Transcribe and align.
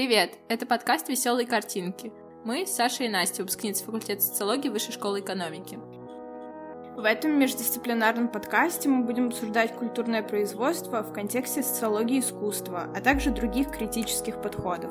Привет! 0.00 0.38
Это 0.48 0.64
подкаст 0.64 1.10
«Веселые 1.10 1.46
картинки». 1.46 2.10
Мы, 2.42 2.66
Саша 2.66 3.04
и 3.04 3.08
Настя, 3.10 3.42
выпускницы 3.42 3.84
факультета 3.84 4.22
социологии 4.22 4.70
Высшей 4.70 4.94
школы 4.94 5.20
экономики. 5.20 5.78
В 6.96 7.04
этом 7.04 7.38
междисциплинарном 7.38 8.28
подкасте 8.28 8.88
мы 8.88 9.04
будем 9.04 9.26
обсуждать 9.26 9.74
культурное 9.74 10.22
производство 10.22 11.02
в 11.02 11.12
контексте 11.12 11.62
социологии 11.62 12.20
искусства, 12.20 12.90
а 12.96 13.02
также 13.02 13.30
других 13.30 13.72
критических 13.72 14.40
подходов. 14.40 14.90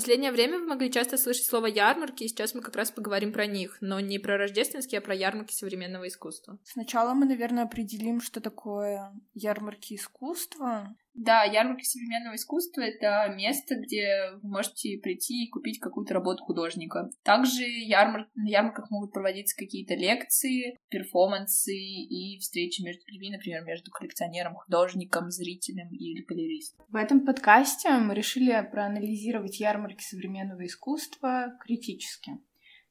Последнее 0.00 0.32
время 0.32 0.58
вы 0.58 0.66
могли 0.66 0.90
часто 0.90 1.18
слышать 1.18 1.44
слово 1.44 1.66
«ярмарки», 1.66 2.24
и 2.24 2.28
сейчас 2.28 2.54
мы 2.54 2.62
как 2.62 2.74
раз 2.74 2.90
поговорим 2.90 3.34
про 3.34 3.44
них, 3.44 3.76
но 3.82 4.00
не 4.00 4.18
про 4.18 4.38
рождественские, 4.38 5.00
а 5.00 5.02
про 5.02 5.14
ярмарки 5.14 5.52
современного 5.52 6.08
искусства. 6.08 6.58
Сначала 6.64 7.12
мы, 7.12 7.26
наверное, 7.26 7.64
определим, 7.64 8.22
что 8.22 8.40
такое 8.40 9.12
ярмарки 9.34 9.96
искусства. 9.96 10.96
Да, 11.14 11.42
ярмарки 11.42 11.84
современного 11.84 12.36
искусства— 12.36 12.80
это 12.82 13.34
место, 13.34 13.74
где 13.76 14.30
вы 14.42 14.48
можете 14.48 14.98
прийти 14.98 15.44
и 15.44 15.50
купить 15.50 15.80
какую-то 15.80 16.14
работу 16.14 16.44
художника. 16.44 17.10
Также 17.24 17.64
ярмар... 17.64 18.28
на 18.34 18.48
ярмарках 18.48 18.90
могут 18.90 19.12
проводиться 19.12 19.56
какие-то 19.56 19.94
лекции, 19.94 20.78
перформансы 20.88 21.74
и 21.74 22.38
встречи 22.38 22.82
между 22.82 23.02
людьми, 23.06 23.30
например, 23.30 23.64
между 23.64 23.90
коллекционером, 23.90 24.54
художником, 24.54 25.30
зрителем 25.30 25.88
или 25.92 26.22
галеристом. 26.22 26.86
В 26.88 26.96
этом 26.96 27.26
подкасте 27.26 27.90
мы 27.90 28.14
решили 28.14 28.68
проанализировать 28.70 29.58
ярмарки 29.58 30.02
современного 30.02 30.64
искусства 30.64 31.52
критически. 31.64 32.32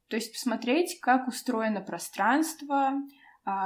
То 0.10 0.16
есть 0.16 0.34
посмотреть, 0.34 1.00
как 1.02 1.28
устроено 1.28 1.82
пространство, 1.82 2.94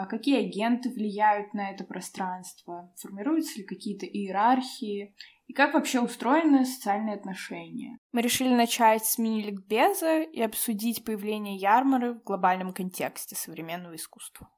какие 0.09 0.45
агенты 0.47 0.89
влияют 0.89 1.53
на 1.53 1.71
это 1.71 1.83
пространство, 1.83 2.93
формируются 3.01 3.59
ли 3.59 3.65
какие-то 3.65 4.05
иерархии, 4.05 5.15
и 5.47 5.53
как 5.53 5.73
вообще 5.73 5.99
устроены 5.99 6.65
социальные 6.65 7.15
отношения. 7.15 7.97
Мы 8.11 8.21
решили 8.21 8.53
начать 8.53 9.05
с 9.05 9.17
мини-ликбеза 9.17 10.21
и 10.21 10.41
обсудить 10.41 11.03
появление 11.03 11.57
ярмары 11.57 12.13
в 12.13 12.23
глобальном 12.23 12.73
контексте 12.73 13.35
современного 13.35 13.95
искусства. 13.95 14.49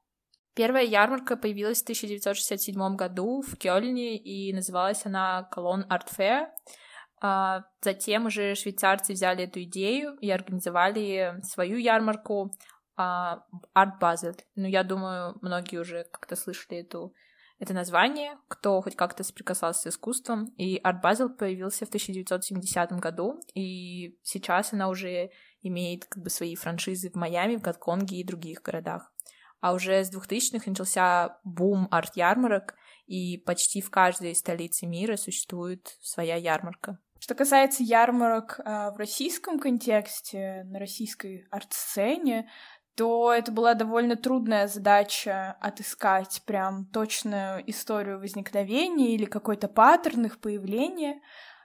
Первая 0.54 0.84
ярмарка 0.84 1.36
появилась 1.36 1.80
в 1.80 1.82
1967 1.82 2.96
году 2.96 3.42
в 3.42 3.58
Кёльне, 3.58 4.16
и 4.16 4.54
называлась 4.54 5.04
она 5.04 5.42
Колон 5.50 5.84
Арт 5.90 6.10
Fair. 6.16 6.46
А 7.20 7.62
затем 7.82 8.26
уже 8.26 8.54
швейцарцы 8.54 9.12
взяли 9.12 9.44
эту 9.44 9.62
идею 9.64 10.16
и 10.20 10.30
организовали 10.30 11.34
свою 11.42 11.78
ярмарку 11.78 12.52
Арт 12.96 13.98
Базель. 14.00 14.44
Ну, 14.54 14.66
я 14.66 14.82
думаю, 14.82 15.36
многие 15.42 15.78
уже 15.78 16.04
как-то 16.04 16.36
слышали 16.36 16.78
эту, 16.78 17.14
это 17.58 17.74
название, 17.74 18.38
кто 18.48 18.80
хоть 18.80 18.96
как-то 18.96 19.22
соприкасался 19.22 19.82
с 19.82 19.94
искусством. 19.94 20.46
И 20.56 20.78
Арт 20.82 21.02
Базел 21.02 21.28
появился 21.28 21.84
в 21.84 21.88
1970 21.88 22.92
году, 22.92 23.40
и 23.54 24.18
сейчас 24.22 24.72
она 24.72 24.88
уже 24.88 25.30
имеет 25.62 26.06
как 26.06 26.22
бы 26.22 26.30
свои 26.30 26.54
франшизы 26.54 27.10
в 27.10 27.14
Майами, 27.14 27.56
в 27.56 27.62
Гонконге 27.62 28.16
и 28.16 28.24
других 28.24 28.62
городах. 28.62 29.12
А 29.60 29.72
уже 29.72 30.04
с 30.04 30.14
2000-х 30.14 30.70
начался 30.70 31.38
бум 31.44 31.88
арт-ярмарок, 31.90 32.74
и 33.06 33.38
почти 33.38 33.80
в 33.80 33.90
каждой 33.90 34.34
столице 34.34 34.86
мира 34.86 35.16
существует 35.16 35.96
своя 36.00 36.36
ярмарка. 36.36 36.98
Что 37.18 37.34
касается 37.34 37.82
ярмарок 37.82 38.60
э, 38.60 38.90
в 38.90 38.96
российском 38.98 39.58
контексте, 39.58 40.64
на 40.66 40.78
российской 40.78 41.46
арт-сцене, 41.50 42.48
то 42.96 43.30
это 43.32 43.52
была 43.52 43.74
довольно 43.74 44.16
трудная 44.16 44.68
задача 44.68 45.52
отыскать 45.60 46.42
прям 46.46 46.86
точную 46.86 47.62
историю 47.70 48.18
возникновения 48.18 49.14
или 49.14 49.26
какой-то 49.26 49.68
паттерн 49.68 50.26
их 50.26 50.40
появления. 50.40 51.20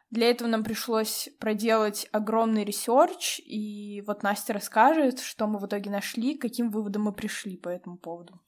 Для 0.10 0.30
этого 0.30 0.50
нам 0.50 0.66
пришлось 0.66 1.30
проделать 1.40 2.06
огромный 2.12 2.66
research, 2.66 3.40
и 3.40 4.04
вот 4.06 4.24
Настя 4.24 4.52
расскажет, 4.52 5.22
что 5.22 5.48
мы 5.48 5.58
в 5.58 5.66
итоге 5.68 5.90
нашли, 5.90 6.38
каким 6.38 6.70
выводам 6.70 7.04
мы 7.04 7.14
пришли 7.14 7.56
по 7.56 7.70
этому 7.70 7.98
поводу. 7.98 8.42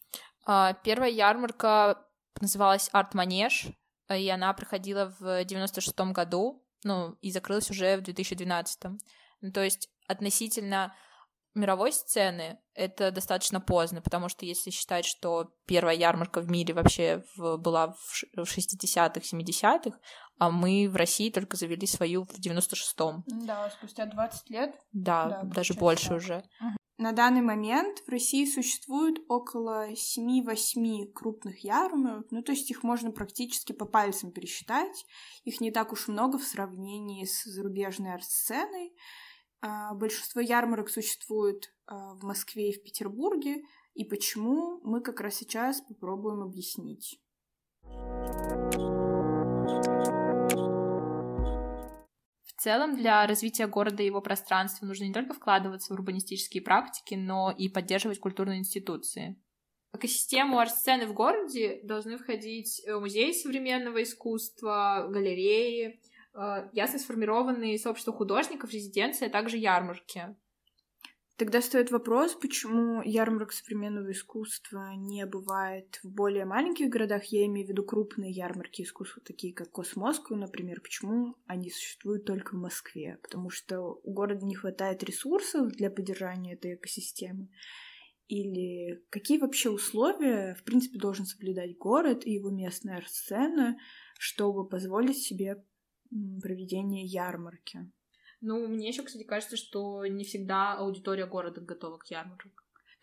А, 0.46 0.74
первая 0.74 1.10
ярмарка 1.10 2.06
называлась 2.42 2.90
«Арт 2.92 3.14
Манеж», 3.14 3.68
и 4.14 4.28
она 4.28 4.52
проходила 4.54 5.16
в 5.22 5.46
96 5.46 5.98
году, 6.12 6.62
ну, 6.84 7.16
и 7.22 7.32
закрылась 7.32 7.72
уже 7.72 7.96
в 7.96 8.02
2012. 8.02 8.84
Ну, 9.40 9.52
то 9.54 9.64
есть 9.64 9.90
относительно 10.08 10.94
мировой 11.56 11.92
сцены 11.92 12.60
это 12.74 13.12
достаточно 13.12 13.62
поздно, 13.62 14.02
потому 14.02 14.30
что 14.30 14.46
если 14.46 14.72
считать, 14.72 15.06
что 15.06 15.54
первая 15.66 15.96
ярмарка 15.96 16.42
в 16.42 16.50
мире 16.50 16.74
вообще 16.74 17.24
в, 17.36 17.58
была 17.58 17.94
в 17.94 18.38
60-х, 18.38 19.20
70-х, 19.20 19.98
а 20.40 20.50
мы 20.50 20.90
в 20.90 20.96
России 20.96 21.30
только 21.30 21.58
завели 21.58 21.86
свою 21.86 22.26
в 22.26 22.40
96-м. 22.40 23.24
Да, 23.28 23.70
спустя 23.70 24.06
20 24.06 24.50
лет. 24.50 24.76
Да, 24.92 25.28
да 25.28 25.42
даже 25.44 25.74
больше 25.74 26.10
так. 26.10 26.18
уже. 26.18 26.38
Угу. 26.60 26.78
На 27.00 27.12
данный 27.12 27.42
момент 27.42 28.00
в 28.06 28.10
России 28.10 28.46
существует 28.46 29.18
около 29.28 29.90
7-8 29.92 31.12
крупных 31.14 31.64
ярмарок, 31.64 32.28
ну 32.30 32.44
то 32.44 32.52
есть 32.52 32.70
их 32.70 32.84
можно 32.84 33.12
практически 33.12 33.72
по 33.72 33.86
пальцам 33.86 34.32
пересчитать. 34.32 35.06
Их 35.44 35.60
не 35.60 35.72
так 35.72 35.92
уж 35.92 36.08
много 36.08 36.38
в 36.38 36.44
сравнении 36.44 37.26
с 37.26 37.44
зарубежной 37.46 38.14
арт-сценой. 38.14 38.94
А, 39.66 39.94
большинство 39.94 40.42
ярмарок 40.42 40.90
существует 40.90 41.74
а, 41.86 42.16
в 42.16 42.24
Москве 42.24 42.72
и 42.72 42.78
в 42.78 42.84
Петербурге, 42.84 43.64
и 43.94 44.04
почему 44.04 44.82
мы 44.84 45.00
как 45.00 45.22
раз 45.22 45.36
сейчас 45.36 45.80
попробуем 45.80 46.42
объяснить. 46.42 47.18
В 52.44 52.62
целом, 52.62 52.98
для 52.98 53.26
развития 53.26 53.68
города 53.68 54.04
и 54.04 54.06
его 54.06 54.20
пространства 54.20 54.86
нужно 54.86 55.06
не 55.06 55.14
только 55.14 55.34
вкладываться 55.34 55.94
в 55.94 55.96
урбанистические 55.96 56.62
практики, 56.62 57.16
но 57.16 57.50
и 57.58 57.70
поддерживать 57.70 58.20
культурные 58.20 58.60
институции. 58.60 59.42
В 59.94 59.98
экосистему 59.98 60.60
арт-сцены 60.60 61.06
в 61.08 61.14
городе 61.14 61.80
должны 61.84 62.18
входить 62.18 62.82
э, 62.86 63.00
музеи 63.00 63.32
современного 63.32 64.04
искусства, 64.04 65.08
галереи, 65.10 66.02
ясно 66.72 67.00
сформированные 67.00 67.78
сообщества 67.78 68.14
художников, 68.14 68.72
резиденции, 68.72 69.28
а 69.28 69.30
также 69.30 69.58
ярмарки. 69.58 70.36
Тогда 71.36 71.62
стоит 71.62 71.90
вопрос, 71.90 72.36
почему 72.36 73.02
ярмарок 73.02 73.54
современного 73.54 74.12
искусства 74.12 74.94
не 74.96 75.26
бывает 75.26 76.00
в 76.04 76.10
более 76.12 76.46
маленьких 76.46 76.90
городах, 76.90 77.24
я 77.26 77.46
имею 77.48 77.66
в 77.66 77.70
виду 77.72 77.84
крупные 77.84 78.32
ярмарки 78.32 78.84
искусства, 78.84 79.22
такие 79.26 79.52
как 79.52 79.72
Космоску, 79.72 80.36
например, 80.36 80.80
почему 80.82 81.36
они 81.48 81.72
существуют 81.72 82.26
только 82.26 82.56
в 82.56 82.60
Москве? 82.60 83.18
Потому 83.24 83.50
что 83.50 83.82
у 83.82 84.14
города 84.14 84.46
не 84.46 84.54
хватает 84.54 85.04
ресурсов 85.04 85.72
для 85.72 85.90
поддержания 85.90 86.54
этой 86.54 86.76
экосистемы? 86.76 87.50
Или 88.28 89.04
какие 89.10 89.40
вообще 89.40 89.72
условия, 89.72 90.54
в 90.54 90.64
принципе, 90.64 91.00
должен 91.00 91.26
соблюдать 91.26 91.78
город 91.78 92.26
и 92.26 92.32
его 92.32 92.52
местная 92.52 93.04
сцена, 93.08 93.78
чтобы 94.20 94.70
позволить 94.70 95.18
себе 95.18 95.64
проведения 96.42 97.06
ярмарки. 97.06 97.92
Ну, 98.42 98.68
мне 98.68 98.90
еще, 98.90 99.04
кстати, 99.04 99.24
кажется, 99.24 99.56
что 99.56 100.06
не 100.06 100.26
всегда 100.26 100.74
аудитория 100.74 101.26
города 101.26 101.62
готова 101.62 101.98
к 101.98 102.08
ярмаркам. 102.12 102.52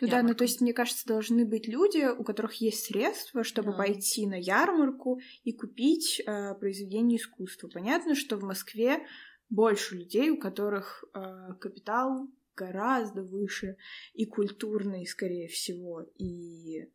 Ну 0.01 0.09
да, 0.09 0.23
ну 0.23 0.35
то 0.35 0.45
есть, 0.45 0.61
мне 0.61 0.73
кажется, 0.73 1.07
должны 1.07 1.45
быть 1.45 1.69
люди, 1.69 2.09
у 2.11 2.25
которых 2.25 2.55
есть 2.55 2.87
средства, 2.87 3.45
чтобы 3.45 3.73
да. 3.73 3.79
пойти 3.79 4.27
на 4.27 4.35
ярмарку 4.35 5.21
и 5.45 5.53
купить 5.53 6.21
э, 6.21 6.55
произведение 6.55 7.19
искусства. 7.19 7.69
Понятно, 7.69 8.15
что 8.15 8.37
в 8.37 8.43
Москве 8.43 9.07
больше 9.51 9.97
людей, 9.97 10.31
у 10.31 10.39
которых 10.39 11.05
э, 11.13 11.55
капитал 11.61 12.29
гораздо 12.57 13.23
выше 13.23 13.77
и 14.15 14.25
культурный, 14.25 15.07
скорее 15.07 15.49
всего, 15.49 16.03
и 16.17 16.83
э, 16.83 16.91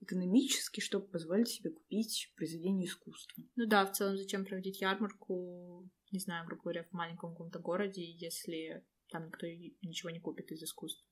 экономически, 0.00 0.80
чтобы 0.80 1.06
позволить 1.06 1.48
себе 1.48 1.70
купить 1.70 2.32
произведение 2.36 2.86
искусства. 2.86 3.42
Ну 3.56 3.66
да, 3.66 3.86
в 3.86 3.92
целом, 3.92 4.16
зачем 4.16 4.44
проводить 4.44 4.80
ярмарку, 4.80 5.88
не 6.10 6.18
знаю, 6.20 6.46
грубо 6.46 6.62
говоря, 6.62 6.84
в 6.84 6.92
маленьком 6.92 7.30
каком-то 7.30 7.58
городе, 7.58 8.02
если 8.04 8.84
там 9.10 9.26
никто 9.26 9.46
ничего 9.46 10.10
не 10.10 10.20
купит 10.20 10.50
из 10.50 10.62
искусства. 10.62 11.06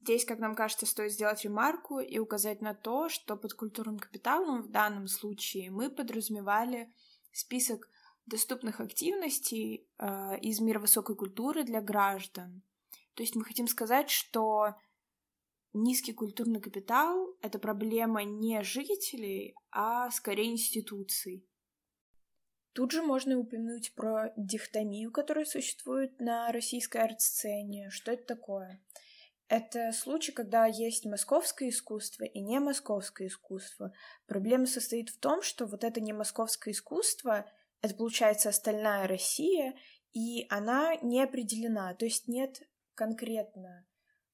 Здесь, 0.00 0.24
как 0.24 0.38
нам 0.38 0.54
кажется, 0.54 0.86
стоит 0.86 1.12
сделать 1.12 1.42
ремарку 1.44 2.00
и 2.00 2.18
указать 2.18 2.60
на 2.60 2.74
то, 2.74 3.08
что 3.08 3.36
под 3.36 3.54
культурным 3.54 3.98
капиталом 3.98 4.62
в 4.62 4.70
данном 4.70 5.08
случае 5.08 5.70
мы 5.70 5.90
подразумевали 5.90 6.92
список 7.32 7.88
доступных 8.26 8.80
активностей 8.80 9.88
э, 9.98 10.38
из 10.40 10.60
мира 10.60 10.78
высокой 10.80 11.16
культуры 11.16 11.64
для 11.64 11.80
граждан. 11.80 12.62
То 13.14 13.22
есть 13.22 13.34
мы 13.34 13.44
хотим 13.44 13.66
сказать, 13.66 14.10
что 14.10 14.74
низкий 15.82 16.12
культурный 16.12 16.60
капитал— 16.60 17.36
это 17.42 17.58
проблема 17.58 18.24
не 18.24 18.62
жителей, 18.62 19.54
а 19.70 20.10
скорее 20.10 20.50
институций. 20.50 21.46
Тут 22.72 22.92
же 22.92 23.02
можно 23.02 23.38
упомянуть 23.38 23.94
про 23.94 24.32
дихтомию, 24.36 25.10
которая 25.10 25.44
существует 25.44 26.20
на 26.20 26.52
российской 26.52 26.98
арт-сцене. 26.98 27.88
Что 27.90 28.12
это 28.12 28.24
такое? 28.24 28.82
Это 29.48 29.92
случай, 29.92 30.32
когда 30.32 30.66
есть 30.66 31.06
московское 31.06 31.68
искусство 31.68 32.24
и 32.24 32.40
не 32.40 32.58
московское 32.58 33.28
искусство. 33.28 33.92
Проблема 34.26 34.66
состоит 34.66 35.08
в 35.08 35.18
том, 35.18 35.40
что 35.40 35.66
вот 35.66 35.84
это 35.84 36.00
не 36.00 36.12
московское 36.12 36.74
искусство, 36.74 37.50
это 37.80 37.94
получается 37.94 38.48
остальная 38.48 39.06
Россия, 39.06 39.74
и 40.12 40.46
она 40.50 40.96
не 40.96 41.22
определена, 41.22 41.94
то 41.94 42.04
есть 42.04 42.26
нет 42.26 42.60
конкретно 42.94 43.86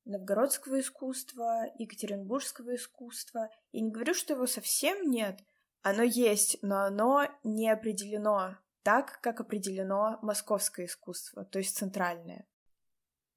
новгородского 0.04 0.80
искусства, 0.80 1.66
екатеринбургского 1.78 2.74
искусства. 2.74 3.50
Я 3.72 3.80
не 3.82 3.90
говорю, 3.90 4.14
что 4.14 4.34
его 4.34 4.46
совсем 4.46 5.10
нет, 5.10 5.40
оно 5.82 6.02
есть, 6.02 6.58
но 6.62 6.84
оно 6.84 7.28
не 7.42 7.70
определено 7.70 8.56
так, 8.82 9.20
как 9.20 9.40
определено 9.40 10.18
московское 10.22 10.86
искусство, 10.86 11.44
то 11.44 11.58
есть 11.58 11.76
центральное. 11.76 12.46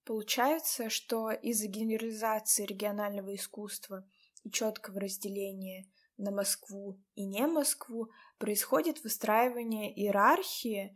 Получается, 0.05 0.89
что 0.89 1.31
из-за 1.31 1.67
генерализации 1.67 2.65
регионального 2.65 3.33
искусства 3.33 4.07
и 4.43 4.51
четкого 4.51 4.99
разделения 4.99 5.87
на 6.17 6.31
Москву 6.31 7.01
и 7.15 7.25
не 7.25 7.45
Москву 7.47 8.11
происходит 8.37 9.03
выстраивание 9.03 9.91
иерархии, 9.93 10.95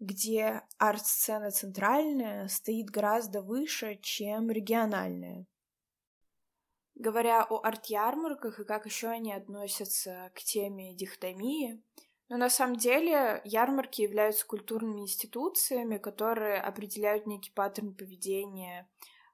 где 0.00 0.62
арт-сцена 0.78 1.50
центральная 1.50 2.48
стоит 2.48 2.88
гораздо 2.90 3.42
выше, 3.42 3.98
чем 4.02 4.50
региональная. 4.50 5.46
Говоря 6.94 7.44
о 7.44 7.60
арт-ярмарках 7.62 8.60
и 8.60 8.64
как 8.64 8.86
еще 8.86 9.08
они 9.08 9.32
относятся 9.32 10.32
к 10.34 10.42
теме 10.42 10.94
дихотомии, 10.94 11.82
но 12.28 12.36
на 12.36 12.48
самом 12.48 12.76
деле 12.76 13.42
ярмарки 13.44 14.02
являются 14.02 14.46
культурными 14.46 15.00
институциями, 15.00 15.98
которые 15.98 16.60
определяют 16.60 17.26
некий 17.26 17.50
паттерн 17.50 17.94
поведения 17.94 18.88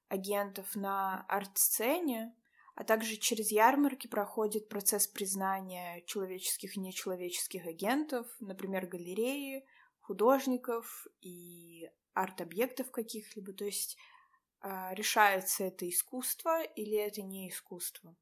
агентов 0.08 0.74
на 0.74 1.26
арт-сцене, 1.28 2.34
а 2.74 2.84
также 2.84 3.16
через 3.16 3.50
ярмарки 3.50 4.06
проходит 4.06 4.68
процесс 4.68 5.06
признания 5.06 6.02
человеческих 6.06 6.76
и 6.76 6.80
нечеловеческих 6.80 7.66
агентов, 7.66 8.26
например, 8.40 8.86
галереи, 8.86 9.64
художников 10.06 11.06
и 11.20 11.90
арт-объектов 12.14 12.90
каких-либо. 12.90 13.52
То 13.52 13.64
есть 13.64 13.96
а, 14.60 14.94
решается 14.94 15.64
это 15.64 15.88
искусство 15.88 16.62
или 16.62 16.96
это 16.96 17.22
не 17.22 17.48
искусство. 17.50 18.16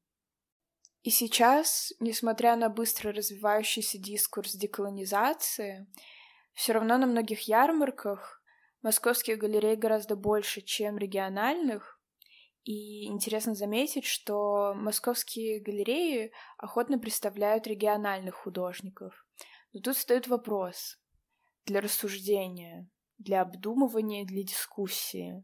И 1.03 1.11
сейчас, 1.11 1.93
несмотря 1.99 2.55
на 2.55 2.69
быстро 2.69 3.13
развивающийся 3.13 3.99
дискурс 3.99 4.53
деколонизации, 4.53 5.87
все 6.53 6.73
равно 6.73 6.97
на 6.97 7.05
многих 7.05 7.41
ярмарках 7.47 8.41
московских 8.81 9.37
галерей 9.37 9.75
гораздо 9.75 10.15
больше, 10.15 10.61
чем 10.61 10.97
региональных. 10.97 11.99
И 12.63 13.05
интересно 13.05 13.53
заметить, 13.53 14.05
что 14.05 14.73
московские 14.73 15.59
галереи 15.59 16.31
охотно 16.57 16.97
представляют 16.97 17.67
региональных 17.67 18.33
художников. 18.33 19.25
Но 19.73 19.81
тут 19.81 19.95
встает 19.95 20.27
вопрос 20.27 20.97
для 21.65 21.81
рассуждения, 21.81 22.89
для 23.17 23.41
обдумывания, 23.41 24.25
для 24.25 24.43
дискуссии. 24.43 25.43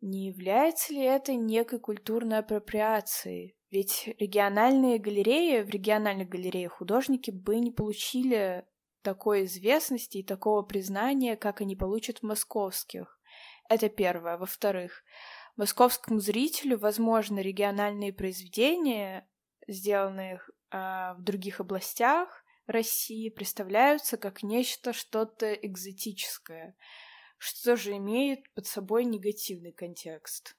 Не 0.00 0.28
является 0.28 0.92
ли 0.92 1.00
это 1.00 1.34
некой 1.34 1.78
культурной 1.78 2.38
апроприацией 2.38 3.56
ведь 3.74 4.14
региональные 4.20 5.00
галереи, 5.00 5.62
в 5.62 5.68
региональных 5.68 6.28
галереях 6.28 6.74
художники 6.74 7.32
бы 7.32 7.58
не 7.58 7.72
получили 7.72 8.64
такой 9.02 9.46
известности 9.46 10.18
и 10.18 10.22
такого 10.22 10.62
признания, 10.62 11.34
как 11.34 11.60
они 11.60 11.74
получат 11.74 12.20
в 12.20 12.22
московских. 12.22 13.18
Это 13.68 13.88
первое. 13.88 14.38
Во-вторых, 14.38 15.02
московскому 15.56 16.20
зрителю, 16.20 16.78
возможно, 16.78 17.40
региональные 17.40 18.12
произведения, 18.12 19.28
сделанные 19.66 20.40
э, 20.70 20.76
в 21.16 21.16
других 21.18 21.58
областях 21.58 22.43
России, 22.66 23.28
представляются 23.28 24.16
как 24.16 24.42
нечто 24.42 24.92
что-то 24.92 25.52
экзотическое, 25.52 26.76
что 27.38 27.76
же 27.76 27.96
имеет 27.96 28.52
под 28.54 28.66
собой 28.66 29.04
негативный 29.04 29.72
контекст. 29.72 30.56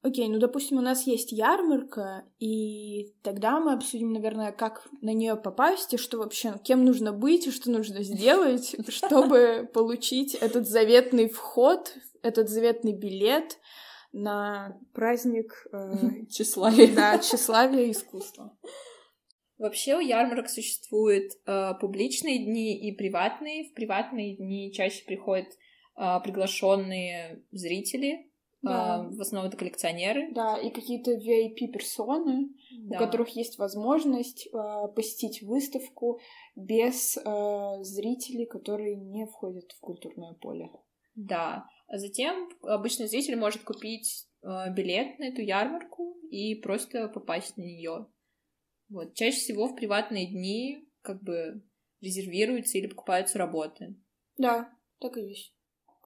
Окей, 0.00 0.28
ну 0.28 0.38
допустим, 0.38 0.78
у 0.78 0.80
нас 0.80 1.06
есть 1.06 1.32
ярмарка, 1.32 2.24
и 2.38 3.12
тогда 3.22 3.60
мы 3.60 3.74
обсудим, 3.74 4.12
наверное, 4.12 4.52
как 4.52 4.86
на 5.02 5.12
нее 5.12 5.36
попасть, 5.36 5.92
и 5.92 5.98
что 5.98 6.18
вообще, 6.18 6.54
кем 6.64 6.84
нужно 6.84 7.12
быть, 7.12 7.46
и 7.46 7.50
что 7.50 7.70
нужно 7.70 8.02
сделать, 8.02 8.74
чтобы 8.88 9.68
получить 9.74 10.34
этот 10.34 10.66
заветный 10.66 11.28
вход, 11.28 11.94
этот 12.22 12.48
заветный 12.48 12.92
билет 12.92 13.58
на 14.12 14.78
праздник 14.92 15.66
э, 15.72 16.24
тщеславия. 16.30 16.94
Да, 16.94 17.18
тщеславия 17.18 17.90
искусства. 17.90 18.56
Вообще 19.58 19.96
у 19.96 20.00
ярмарок 20.00 20.48
существуют 20.48 21.32
э, 21.46 21.72
публичные 21.80 22.44
дни 22.44 22.78
и 22.88 22.94
приватные. 22.94 23.70
В 23.70 23.74
приватные 23.74 24.36
дни 24.36 24.72
чаще 24.72 25.04
приходят 25.04 25.48
э, 25.96 26.20
приглашенные 26.22 27.42
зрители, 27.50 28.28
да. 28.62 28.96
А, 28.96 29.02
в 29.08 29.20
основном 29.20 29.48
это 29.48 29.56
коллекционеры. 29.56 30.32
Да, 30.32 30.58
и 30.58 30.70
какие-то 30.70 31.12
VIP-персоны, 31.12 32.48
да. 32.72 32.96
у 32.96 32.98
которых 32.98 33.28
есть 33.30 33.58
возможность 33.58 34.48
э, 34.48 34.88
посетить 34.94 35.42
выставку 35.42 36.18
без 36.56 37.16
э, 37.16 37.82
зрителей, 37.82 38.46
которые 38.46 38.96
не 38.96 39.26
входят 39.26 39.70
в 39.72 39.80
культурное 39.80 40.34
поле. 40.34 40.70
Да. 41.18 41.66
А 41.88 41.98
затем 41.98 42.48
обычный 42.62 43.08
зритель 43.08 43.36
может 43.36 43.64
купить 43.64 44.28
э, 44.42 44.72
билет 44.72 45.18
на 45.18 45.24
эту 45.24 45.42
ярмарку 45.42 46.16
и 46.30 46.54
просто 46.54 47.08
попасть 47.08 47.56
на 47.56 47.62
нее. 47.62 48.06
Вот. 48.88 49.14
Чаще 49.14 49.38
всего 49.38 49.66
в 49.66 49.74
приватные 49.74 50.26
дни 50.26 50.88
как 51.02 51.22
бы 51.22 51.64
резервируются 52.00 52.78
или 52.78 52.86
покупаются 52.86 53.36
работы. 53.38 53.96
Да, 54.36 54.72
так 55.00 55.16
и 55.16 55.22
есть. 55.22 55.52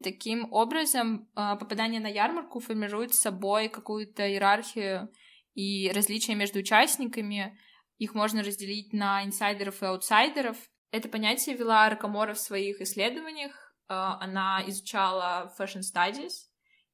Таким 0.03 0.51
образом, 0.51 1.31
а, 1.35 1.57
попадание 1.57 2.01
на 2.01 2.09
ярмарку 2.09 2.61
формирует 2.61 3.15
собой 3.15 3.69
какую-то 3.69 4.27
иерархию 4.27 5.13
и 5.55 5.93
различия 5.95 6.35
между 6.35 6.61
участниками. 6.61 7.59
Их 7.99 8.15
можно 8.15 8.43
разделить 8.43 8.95
на 8.95 9.25
инсайдеров 9.25 9.83
и 9.83 9.87
аутсайдеров. 9.87 10.57
Это 10.91 11.11
понятие 11.11 11.57
вела 11.57 11.89
Ракамора 11.91 12.33
в 12.33 12.41
своих 12.41 12.81
исследованиях. 12.81 13.62
А, 13.93 14.19
она 14.21 14.63
изучала 14.69 15.53
fashion 15.59 15.83
studies 15.83 16.47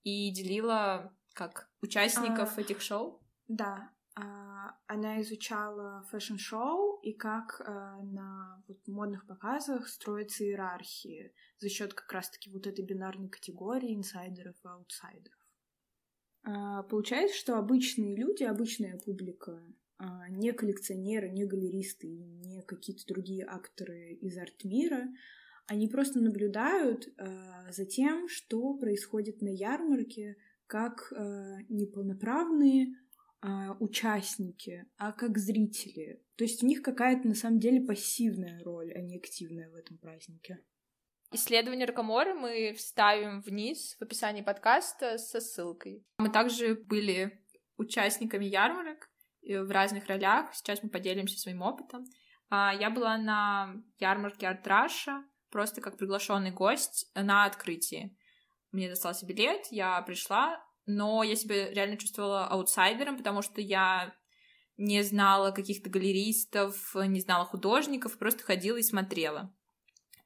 и 0.03 0.33
делила 0.33 1.15
как 1.33 1.71
участников 1.81 2.59
а, 2.59 2.61
этих 2.61 2.81
шоу. 2.81 3.23
Да, 3.47 3.93
а, 4.21 4.77
она 4.89 5.21
изучала 5.23 6.03
fashion-шоу 6.11 6.99
и 7.03 7.13
как 7.13 7.61
а, 7.61 8.03
на 8.03 8.65
вот, 8.67 8.79
модных 8.89 9.27
показах 9.27 9.87
строятся 9.87 10.43
иерархии 10.43 11.33
за 11.59 11.69
счет 11.69 11.95
как 11.95 12.13
раз-таки 12.13 12.51
вот 12.51 12.67
этой 12.67 12.85
бинарной 12.85 13.29
категории 13.29 13.95
инсайдеров 13.95 14.57
и 14.65 14.69
аутсайдеров. 14.69 15.39
А, 16.43 16.83
получается, 16.83 17.39
что 17.39 17.59
обычные 17.59 18.17
люди, 18.17 18.43
обычная 18.43 18.99
публика, 18.99 19.63
не 20.31 20.53
коллекционеры, 20.53 21.29
не 21.29 21.45
галеристы 21.45 22.07
не 22.07 22.63
какие-то 22.63 23.05
другие 23.09 23.45
акторы 23.45 24.13
из 24.13 24.39
арт-мира, 24.39 25.09
они 25.69 25.87
просто 25.87 26.19
наблюдают 26.19 27.09
за 27.71 27.85
тем, 27.85 28.29
что 28.29 28.75
происходит 28.75 29.43
на 29.43 29.49
ярмарке, 29.49 30.37
как 30.67 31.13
неполноправные 31.69 32.95
а, 33.41 33.77
участники, 33.79 34.85
а 34.97 35.13
как 35.13 35.39
зрители. 35.39 36.21
То 36.37 36.43
есть 36.43 36.63
у 36.65 36.67
них 36.67 36.83
какая-то 36.83 37.29
на 37.29 37.35
самом 37.35 37.61
деле 37.61 37.81
пассивная 37.81 38.61
роль, 38.65 38.93
а 38.93 39.01
не 39.01 39.17
активная 39.17 39.71
в 39.71 39.77
этом 39.77 39.97
празднике. 39.99 40.59
Исследование 41.31 41.87
Рокоморы 41.87 42.35
мы 42.35 42.73
вставим 42.77 43.41
вниз 43.43 43.95
в 44.01 44.03
описании 44.03 44.43
подкаста 44.43 45.19
со 45.19 45.41
ссылкой. 45.41 46.05
Мы 46.19 46.31
также 46.31 46.75
были 46.75 47.45
участниками 47.77 48.45
ярмарок 48.45 49.09
в 49.43 49.71
разных 49.71 50.09
ролях. 50.09 50.53
Сейчас 50.55 50.83
мы 50.83 50.89
поделимся 50.89 51.39
своим 51.39 51.63
опытом. 51.63 52.07
А, 52.51 52.75
я 52.75 52.91
была 52.91 53.19
на 53.19 53.73
ярмарке 54.01 54.49
Артраша, 54.49 55.23
просто 55.51 55.81
как 55.81 55.97
приглашенный 55.97 56.51
гость 56.51 57.11
на 57.15 57.45
открытии. 57.45 58.17
Мне 58.73 58.89
достался 58.89 59.27
билет, 59.27 59.67
я 59.71 60.01
пришла, 60.03 60.63
но 60.87 61.23
я 61.23 61.37
себя 61.37 61.71
реально 61.71 61.97
чувствовала 61.97 62.47
аутсайдером, 62.47 63.17
потому 63.17 63.43
что 63.43 63.61
я 63.61 64.15
не 64.77 65.03
знала 65.03 65.51
каких-то 65.51 65.91
галеристов, 65.91 66.95
не 66.95 67.21
знала 67.21 67.45
художников, 67.45 68.19
просто 68.19 68.45
ходила 68.45 68.77
и 68.77 68.83
смотрела. 68.83 69.55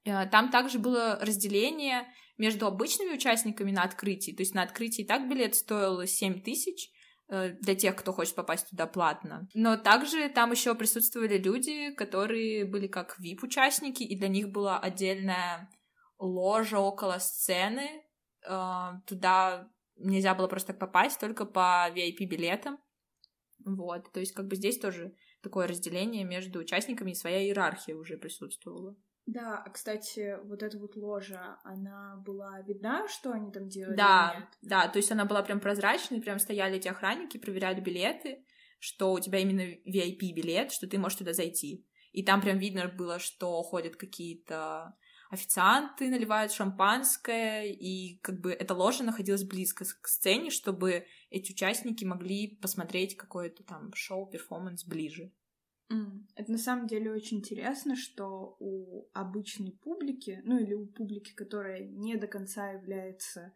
Э, 0.05 0.26
там 0.26 0.50
также 0.50 0.79
было 0.79 1.19
разделение 1.21 2.07
между 2.38 2.67
обычными 2.67 3.14
участниками 3.14 3.71
на 3.71 3.83
открытии. 3.83 4.33
То 4.33 4.43
есть 4.43 4.55
на 4.55 4.62
открытии 4.62 5.02
так 5.02 5.29
билет 5.29 5.55
стоил 5.55 6.07
7 6.07 6.43
тысяч 6.43 6.91
для 7.32 7.74
тех, 7.74 7.96
кто 7.96 8.12
хочет 8.12 8.34
попасть 8.34 8.68
туда 8.68 8.86
платно. 8.86 9.48
Но 9.54 9.76
также 9.76 10.28
там 10.28 10.50
еще 10.50 10.74
присутствовали 10.74 11.38
люди, 11.38 11.92
которые 11.92 12.66
были 12.66 12.86
как 12.86 13.18
VIP-участники, 13.18 14.02
и 14.02 14.18
для 14.18 14.28
них 14.28 14.50
была 14.50 14.78
отдельная 14.78 15.70
ложа 16.18 16.78
около 16.78 17.18
сцены. 17.18 18.04
Э, 18.46 18.92
туда 19.06 19.70
нельзя 19.96 20.34
было 20.34 20.46
просто 20.46 20.68
так 20.68 20.78
попасть, 20.78 21.20
только 21.20 21.46
по 21.46 21.88
VIP-билетам. 21.94 22.78
Вот, 23.64 24.12
то 24.12 24.20
есть 24.20 24.32
как 24.32 24.48
бы 24.48 24.56
здесь 24.56 24.78
тоже 24.78 25.14
такое 25.42 25.66
разделение 25.66 26.24
между 26.24 26.58
участниками, 26.58 27.12
и 27.12 27.14
своя 27.14 27.42
иерархия 27.42 27.94
уже 27.94 28.16
присутствовала. 28.18 28.96
Да, 29.26 29.62
а 29.64 29.71
кстати, 29.71 30.38
вот 30.45 30.62
эта 30.62 30.79
вот 30.79 30.97
ложа, 30.97 31.59
она 31.62 32.17
была 32.26 32.61
видна, 32.62 33.07
что 33.09 33.31
они 33.33 33.52
там 33.52 33.69
делали? 33.69 33.97
Да, 33.97 34.49
да, 34.62 34.88
то 34.88 34.99
есть 34.99 35.12
она 35.12 35.25
была 35.25 35.43
прям 35.43 35.61
прозрачной, 35.61 36.21
прям 36.21 36.38
стояли 36.38 36.76
эти 36.76 36.88
охранники, 36.88 37.38
проверяли 37.38 37.81
билеты, 37.81 38.45
что 38.81 39.12
у 39.12 39.21
тебя 39.21 39.38
именно 39.38 39.62
VIP-билет, 39.87 40.73
что 40.73 40.88
ты 40.88 40.99
можешь 40.99 41.19
туда 41.19 41.33
зайти. 41.33 41.87
И 42.11 42.25
там 42.25 42.41
прям 42.41 42.59
видно 42.59 42.88
было, 42.88 43.19
что 43.21 43.62
ходят 43.62 43.97
какие-то 43.97 44.97
официанты, 45.31 46.11
наливают 46.11 46.52
шампанское, 46.52 47.64
и 47.73 48.19
как 48.19 48.41
бы 48.41 48.52
эта 48.52 48.75
ложа 48.75 49.02
находилась 49.02 49.45
близко 49.45 49.85
к 49.85 50.07
сцене, 50.09 50.50
чтобы 50.50 51.07
эти 51.31 51.52
участники 51.52 52.05
могли 52.05 52.57
посмотреть 52.57 53.17
какое-то 53.17 53.62
там 53.62 53.95
шоу, 53.95 54.26
перформанс 54.26 54.85
ближе. 54.85 55.33
Это 56.34 56.50
на 56.52 56.58
самом 56.58 56.87
деле 56.87 57.12
очень 57.12 57.38
интересно, 57.38 57.96
что 57.96 58.56
у 58.61 59.08
обычной 59.12 59.72
публики, 59.72 60.40
ну 60.44 60.58
или 60.58 60.75
у 60.75 60.87
публики, 60.87 61.34
которая 61.34 61.84
не 61.84 62.16
до 62.16 62.26
конца 62.26 62.70
является 62.70 63.52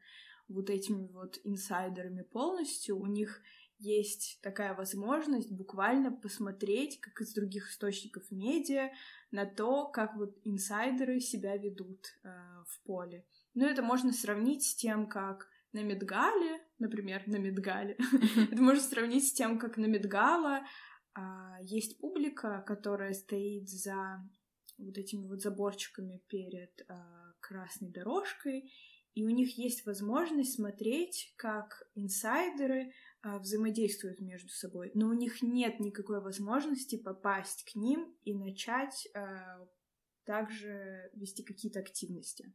вот 0.48 0.70
этими 0.70 1.06
вот 1.08 1.40
инсайдерами 1.44 2.22
полностью, 2.22 2.98
у 2.98 3.06
них 3.06 3.42
есть 3.78 4.38
такая 4.42 4.74
возможность 4.74 5.52
буквально 5.52 6.10
посмотреть, 6.10 7.00
как 7.00 7.20
из 7.20 7.34
других 7.34 7.70
источников 7.70 8.30
медиа, 8.30 8.90
на 9.30 9.44
то, 9.44 9.86
как 9.88 10.16
вот 10.16 10.36
инсайдеры 10.44 11.20
себя 11.20 11.56
ведут 11.56 12.06
э, 12.22 12.28
в 12.66 12.80
поле. 12.86 13.26
Ну, 13.54 13.66
это 13.66 13.82
можно 13.82 14.12
сравнить 14.12 14.64
с 14.64 14.74
тем, 14.74 15.06
как 15.06 15.48
на 15.72 15.82
Медгале, 15.82 16.60
например, 16.78 17.22
на 17.26 17.36
Медгале, 17.36 17.98
это 18.50 18.62
можно 18.62 18.82
сравнить 18.82 19.28
с 19.28 19.32
тем, 19.32 19.58
как 19.58 19.76
на 19.76 19.86
Медгала 19.86 20.62
есть 21.62 21.98
публика, 21.98 22.62
которая 22.66 23.12
стоит 23.14 23.68
за 23.68 24.22
вот 24.78 24.98
этими 24.98 25.26
вот 25.26 25.40
заборчиками 25.40 26.22
перед 26.28 26.84
а, 26.88 27.32
красной 27.40 27.90
дорожкой, 27.90 28.70
и 29.14 29.24
у 29.24 29.30
них 29.30 29.56
есть 29.56 29.86
возможность 29.86 30.54
смотреть, 30.54 31.32
как 31.36 31.88
инсайдеры 31.94 32.92
а, 33.22 33.38
взаимодействуют 33.38 34.20
между 34.20 34.50
собой, 34.50 34.90
но 34.94 35.08
у 35.08 35.14
них 35.14 35.40
нет 35.40 35.80
никакой 35.80 36.20
возможности 36.20 36.96
попасть 36.96 37.64
к 37.64 37.74
ним 37.74 38.14
и 38.24 38.34
начать 38.34 39.08
а, 39.14 39.66
также 40.24 41.10
вести 41.14 41.42
какие-то 41.42 41.80
активности. 41.80 42.52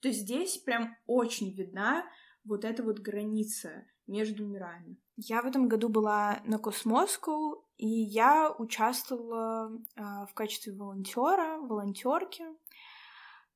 То 0.00 0.08
есть 0.08 0.20
здесь 0.20 0.58
прям 0.58 0.96
очень 1.06 1.52
видна 1.52 2.08
вот 2.44 2.64
эта 2.64 2.84
вот 2.84 3.00
граница 3.00 3.84
между 4.06 4.46
мирами. 4.46 4.96
Я 5.16 5.42
в 5.42 5.46
этом 5.46 5.68
году 5.68 5.88
была 5.88 6.40
на 6.44 6.58
Космоску, 6.58 7.66
и 7.76 7.86
я 7.88 8.50
участвовала 8.50 9.70
э, 9.70 10.02
в 10.28 10.34
качестве 10.34 10.72
волонтера, 10.72 11.58
волонтерки. 11.58 12.44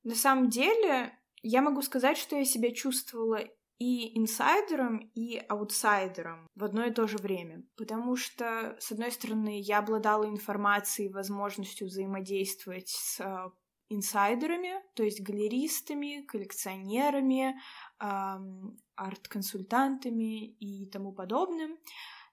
На 0.03 0.15
самом 0.15 0.49
деле, 0.49 1.17
я 1.43 1.61
могу 1.61 1.81
сказать, 1.81 2.17
что 2.17 2.35
я 2.35 2.45
себя 2.45 2.71
чувствовала 2.71 3.39
и 3.77 4.17
инсайдером, 4.17 5.11
и 5.15 5.37
аутсайдером 5.37 6.47
в 6.55 6.63
одно 6.63 6.85
и 6.85 6.91
то 6.91 7.07
же 7.07 7.17
время. 7.17 7.63
Потому 7.75 8.15
что, 8.15 8.75
с 8.79 8.91
одной 8.91 9.11
стороны, 9.11 9.59
я 9.59 9.79
обладала 9.79 10.25
информацией, 10.25 11.09
возможностью 11.09 11.87
взаимодействовать 11.87 12.89
с 12.89 13.19
э, 13.19 13.49
инсайдерами, 13.93 14.81
то 14.95 15.03
есть 15.03 15.21
галеристами, 15.21 16.25
коллекционерами, 16.27 17.59
арт-консультантами 17.97 20.47
и 20.47 20.87
тому 20.87 21.11
подобным, 21.11 21.77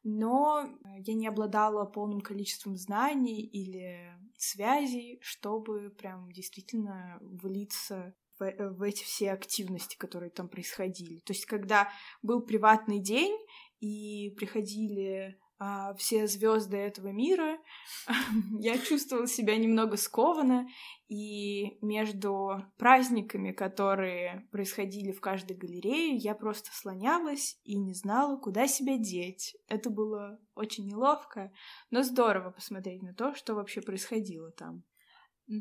но 0.05 0.69
я 0.99 1.15
не 1.15 1.27
обладала 1.27 1.85
полным 1.85 2.21
количеством 2.21 2.77
знаний 2.77 3.43
или 3.43 4.13
связей, 4.37 5.19
чтобы 5.23 5.91
прям 5.91 6.31
действительно 6.33 7.19
влиться 7.21 8.15
в, 8.39 8.71
в 8.71 8.83
эти 8.83 9.03
все 9.03 9.33
активности, 9.33 9.97
которые 9.97 10.31
там 10.31 10.49
происходили. 10.49 11.19
То 11.21 11.33
есть, 11.33 11.47
когда 11.47 11.91
был 12.23 12.41
приватный 12.41 13.01
день 13.01 13.37
и 13.81 14.31
приходили 14.37 15.39
а, 15.59 15.95
все 15.95 16.27
звезды 16.27 16.77
этого 16.77 17.09
мира, 17.09 17.59
я 18.59 18.79
чувствовала 18.79 19.27
себя 19.27 19.57
немного 19.57 19.97
скованно, 19.97 20.69
и 21.09 21.79
между 21.81 22.65
праздниками, 22.77 23.53
которые 23.53 24.47
происходили 24.53 25.11
в 25.11 25.21
каждой 25.21 25.57
галерее, 25.57 26.17
я 26.17 26.35
просто 26.35 26.71
слонялась 26.73 27.59
и 27.65 27.77
не 27.77 27.95
знала, 27.95 28.37
куда 28.37 28.69
себя 28.69 28.99
деть. 28.99 29.57
Это 29.69 29.91
было 29.91 30.39
очень 30.55 30.87
неловко, 30.87 31.51
но 31.91 32.03
здорово 32.03 32.51
посмотреть 32.51 33.03
на 33.03 33.15
то, 33.15 33.35
что 33.35 33.55
вообще 33.55 33.81
происходило 33.81 34.51
там. 34.51 34.85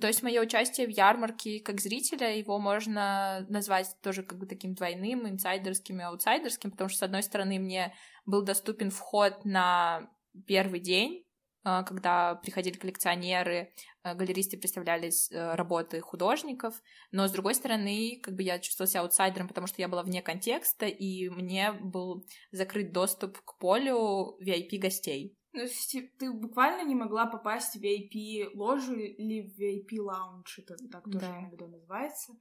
То 0.02 0.08
есть 0.08 0.22
мое 0.22 0.42
участие 0.42 0.86
в 0.86 0.90
ярмарке 0.90 1.62
как 1.62 1.80
зрителя, 1.80 2.36
его 2.36 2.60
можно 2.60 3.46
назвать 3.48 3.96
тоже 4.02 4.22
как 4.22 4.38
бы 4.38 4.46
таким 4.46 4.74
двойным, 4.74 5.30
инсайдерским 5.30 6.02
и 6.02 6.04
аутсайдерским, 6.04 6.72
потому 6.72 6.90
что, 6.90 7.00
с 7.00 7.04
одной 7.04 7.24
стороны, 7.24 7.58
мне 7.58 7.96
был 8.26 8.42
доступен 8.42 8.92
вход 8.92 9.46
на 9.46 10.10
первый 10.46 10.82
день, 10.82 11.26
а, 11.64 11.84
когда 11.84 12.36
приходили 12.36 12.78
коллекционеры, 12.78 13.74
а, 14.04 14.14
галеристы 14.14 14.58
представляли 14.58 15.10
э, 15.10 15.56
работы 15.56 16.02
художников, 16.02 16.82
но 17.12 17.28
с 17.28 17.32
другой 17.32 17.56
стороны, 17.56 18.20
как 18.22 18.36
бы 18.36 18.44
я 18.44 18.60
чувствовала 18.60 18.90
себя 18.90 19.02
аутсайдером, 19.02 19.48
потому 19.48 19.68
что 19.68 19.82
я 19.82 19.88
была 19.88 20.04
вне 20.04 20.22
контекста, 20.22 20.86
и 20.86 21.30
мне 21.30 21.72
был 21.72 22.26
закрыт 22.52 22.92
доступ 22.92 23.40
к 23.40 23.58
полю 23.58 24.38
VIP-гостей. 24.42 25.37
Ну, 25.54 25.60
то 25.60 25.66
есть 25.66 25.96
ты 26.18 26.32
буквально 26.32 26.88
не 26.88 26.96
могла 26.96 27.26
попасть 27.26 27.76
в 27.76 27.84
VIP-ложу 27.84 28.96
или 28.96 29.42
в 29.42 29.60
VIP-лаунж, 29.60 30.60
это 30.60 30.76
так 30.90 31.06
тоже 31.06 31.20
да. 31.20 31.40
иногда 31.40 31.68
называется. 31.68 32.34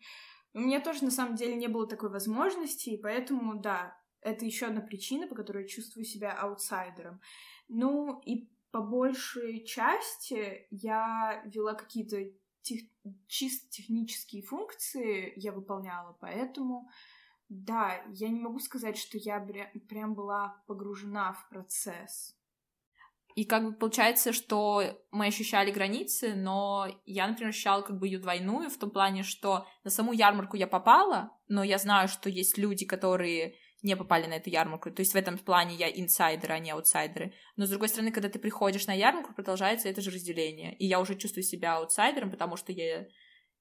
У 0.55 0.61
меня 0.61 0.81
тоже, 0.81 1.05
на 1.05 1.11
самом 1.11 1.37
деле, 1.37 1.55
не 1.55 1.69
было 1.69 1.87
такой 1.87 2.11
возможности, 2.11 2.91
и 2.91 2.97
поэтому, 3.01 3.61
да, 3.61 3.97
это 4.23 4.45
еще 4.45 4.67
одна 4.67 4.81
причина, 4.81 5.29
по 5.29 5.35
которой 5.35 5.63
я 5.63 5.69
чувствую 5.69 6.05
себя 6.05 6.33
аутсайдером. 6.33 7.21
Ну, 7.69 8.21
и 8.21 8.49
по 8.71 8.81
большей 8.81 9.65
части 9.65 10.67
я 10.71 11.43
вела 11.47 11.75
какие-то 11.75 12.31
тех... 12.63 12.83
чисто 13.29 13.71
технические 13.71 14.43
функции, 14.43 15.33
я 15.37 15.53
выполняла, 15.53 16.17
поэтому, 16.21 16.91
да, 17.49 18.03
я 18.09 18.29
не 18.29 18.41
могу 18.41 18.59
сказать, 18.59 18.97
что 18.97 19.19
я 19.19 19.41
прям 19.89 20.15
была 20.15 20.63
погружена 20.67 21.33
в 21.33 21.49
процесс. 21.49 22.37
И 23.37 23.45
как 23.45 23.65
бы 23.65 23.73
получается, 23.75 24.33
что 24.33 24.83
мы 25.11 25.27
ощущали 25.27 25.71
границы, 25.71 26.35
но 26.35 26.87
я, 27.05 27.29
например, 27.29 27.51
ощущала 27.51 27.83
как 27.83 27.99
бы 27.99 28.09
ее 28.09 28.19
двойную 28.19 28.71
в 28.71 28.79
том 28.79 28.91
плане, 28.91 29.25
что 29.25 29.67
на 29.85 29.91
саму 29.91 30.15
ярмарку 30.15 30.57
я 30.57 30.67
попала, 30.67 31.31
но 31.47 31.63
я 31.63 31.77
знаю, 31.77 32.09
что 32.09 32.31
есть 32.31 32.57
люди, 32.57 32.87
которые 32.87 33.57
не 33.83 33.95
попали 33.95 34.27
на 34.27 34.35
эту 34.35 34.49
ярмарку. 34.49 34.91
То 34.91 35.01
есть 35.01 35.13
в 35.13 35.17
этом 35.17 35.37
плане 35.37 35.75
я 35.75 35.91
инсайдеры, 35.91 36.55
а 36.55 36.59
не 36.59 36.71
аутсайдеры. 36.71 37.35
Но 37.57 37.67
с 37.67 37.69
другой 37.69 37.91
стороны, 37.91 38.11
когда 38.11 38.31
ты 38.31 38.39
приходишь 38.39 38.87
на 38.87 38.95
ярмарку, 38.95 39.35
продолжается 39.35 39.91
это 39.91 40.01
же 40.01 40.11
разделение. 40.11 40.75
И 40.79 40.87
я 40.87 40.99
уже 40.99 41.15
чувствую 41.15 41.45
себя 41.45 41.77
аутсайдером, 41.77 42.31
потому 42.31 42.57
что 42.57 42.73
я... 42.73 43.07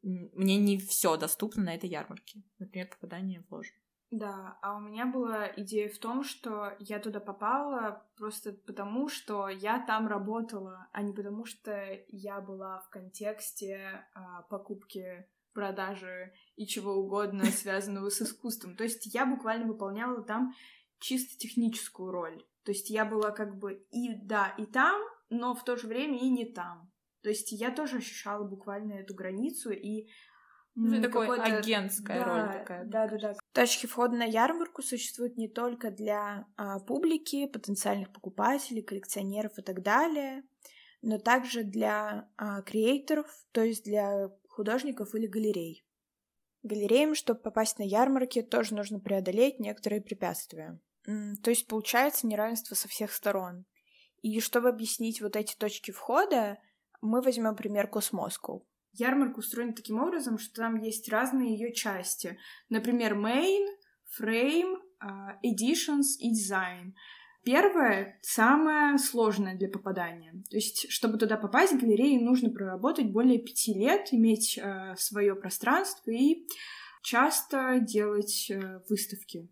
мне 0.04 0.56
не 0.56 0.78
все 0.78 1.18
доступно 1.18 1.64
на 1.64 1.76
этой 1.76 1.90
ярмарке. 1.90 2.44
Например, 2.60 2.88
попадание 2.88 3.42
в 3.42 3.54
ложу. 3.54 3.74
Да, 4.12 4.58
а 4.62 4.78
у 4.78 4.80
меня 4.80 5.06
была 5.06 5.48
идея 5.58 5.90
в 5.90 5.98
том, 5.98 6.24
что 6.24 6.74
я 6.80 7.00
туда 7.00 7.20
попала 7.20 8.06
просто 8.16 8.54
потому, 8.54 9.10
что 9.10 9.50
я 9.50 9.84
там 9.86 10.08
работала, 10.08 10.88
а 10.92 11.02
не 11.02 11.12
потому, 11.12 11.46
что 11.46 11.72
я 12.10 12.40
была 12.40 12.80
в 12.80 12.90
контексте 12.90 14.06
а, 14.14 14.44
покупки, 14.44 15.28
продажи 15.54 16.34
и 16.56 16.68
чего 16.68 16.94
угодно, 16.94 17.46
связанного 17.52 18.10
с 18.10 18.22
искусством. 18.22 18.76
То 18.76 18.84
есть 18.84 19.08
я 19.14 19.26
буквально 19.26 19.66
выполняла 19.66 20.22
там 20.22 20.54
чисто 21.00 21.38
техническую 21.40 22.12
роль. 22.12 22.46
То 22.64 22.72
есть 22.72 22.90
я 22.90 23.06
была 23.06 23.32
как 23.32 23.58
бы 23.58 23.86
и 23.92 24.14
да, 24.14 24.50
и 24.58 24.66
там, 24.66 25.02
но 25.30 25.56
в 25.56 25.64
то 25.64 25.76
же 25.78 25.88
время 25.88 26.20
и 26.20 26.30
не 26.30 26.46
там. 26.46 26.92
То 27.22 27.30
есть 27.30 27.52
я 27.52 27.72
тоже 27.72 27.98
ощущала 27.98 28.44
буквально 28.44 28.94
эту 28.94 29.16
границу 29.16 29.72
и 29.72 30.10
ну, 30.76 31.02
такой 31.02 31.40
агентская 31.40 32.20
да, 32.20 32.26
роль 32.26 32.60
такая. 32.60 32.86
Да, 32.86 33.08
да, 33.08 33.18
да. 33.18 33.34
Точки 33.54 33.86
входа 33.86 34.16
на 34.16 34.26
ярмарку 34.26 34.82
существуют 34.82 35.38
не 35.38 35.48
только 35.48 35.90
для 35.90 36.48
а, 36.58 36.80
публики, 36.80 37.48
потенциальных 37.48 38.12
покупателей, 38.12 38.82
коллекционеров 38.82 39.58
и 39.58 39.62
так 39.62 39.82
далее, 39.82 40.44
но 41.02 41.18
также 41.18 41.64
для 41.64 42.30
а, 42.36 42.62
креаторов, 42.62 43.28
то 43.54 43.64
есть 43.64 43.86
для 43.86 44.30
художников 44.50 45.16
или 45.16 45.28
галерей. 45.28 45.86
Галереям, 46.64 47.16
чтобы 47.16 47.40
попасть 47.40 47.80
на 47.80 47.84
ярмарки, 47.84 48.42
тоже 48.42 48.76
нужно 48.76 49.00
преодолеть 49.00 49.60
некоторые 49.60 50.02
препятствия. 50.02 50.80
То 51.06 51.52
есть 51.52 51.68
получается 51.68 52.26
неравенство 52.26 52.74
со 52.74 52.88
всех 52.88 53.14
сторон. 53.14 53.66
И 54.24 54.40
чтобы 54.40 54.70
объяснить 54.70 55.22
вот 55.22 55.36
эти 55.36 55.56
точки 55.56 55.92
входа, 55.92 56.58
мы 57.02 57.22
возьмем 57.22 57.56
пример 57.56 57.88
Cosmoscow. 57.88 58.66
Ярмарка 59.00 59.40
устроена 59.40 59.74
таким 59.74 60.00
образом, 60.00 60.38
что 60.38 60.62
там 60.62 60.82
есть 60.82 61.10
разные 61.10 61.58
ее 61.58 61.74
части. 61.74 62.38
Например, 62.70 63.14
main, 63.14 63.68
frame, 64.20 64.76
а, 65.00 65.40
editions 65.44 66.18
и 66.20 66.32
design. 66.32 66.94
Первое 67.46 68.18
самое 68.24 68.98
сложное 68.98 69.56
для 69.56 69.70
попадания. 69.70 70.34
То 70.50 70.58
есть, 70.58 70.92
чтобы 70.92 71.20
туда 71.20 71.38
попасть, 71.38 71.80
галерее 71.80 72.20
нужно 72.20 72.50
проработать 72.50 73.12
более 73.12 73.38
пяти 73.38 73.72
лет, 73.76 74.08
иметь 74.12 74.58
э, 74.58 74.96
свое 74.98 75.36
пространство 75.36 76.10
и 76.10 76.48
часто 77.04 77.78
делать 77.80 78.50
э, 78.50 78.80
выставки. 78.90 79.48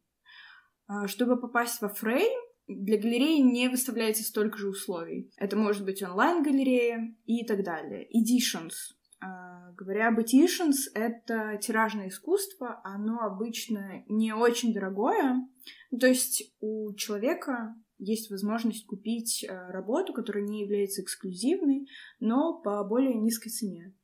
Э, 0.90 1.06
чтобы 1.06 1.40
попасть 1.40 1.82
во 1.82 1.90
фрейм, 1.90 2.34
для 2.68 2.98
галереи 2.98 3.40
не 3.42 3.68
выставляется 3.68 4.24
столько 4.24 4.58
же 4.58 4.70
условий. 4.70 5.32
Это 5.38 5.56
может 5.56 5.86
быть 5.86 6.02
онлайн-галерея 6.02 7.16
и 7.26 7.46
так 7.46 7.64
далее. 7.64 8.08
Editions. 8.10 8.96
Э, 9.24 9.74
говоря 9.76 10.10
об 10.10 10.20
editions, 10.20 10.90
это 10.94 11.58
тиражное 11.62 12.10
искусство. 12.10 12.82
Оно 12.84 13.20
обычно 13.22 14.04
не 14.08 14.34
очень 14.34 14.74
дорогое. 14.74 15.48
То 16.00 16.08
есть 16.08 16.54
у 16.60 16.94
человека 16.96 17.76
есть 17.98 18.30
возможность 18.30 18.86
купить 18.86 19.44
э, 19.44 19.72
работу, 19.72 20.14
которая 20.14 20.44
не 20.44 20.62
является 20.62 21.02
эксклюзивной, 21.02 21.88
но 22.20 22.62
по 22.62 22.84
более 22.84 23.16
низкой 23.16 23.50
цене. 23.50 23.96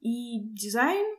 И 0.00 0.40
дизайн 0.52 1.16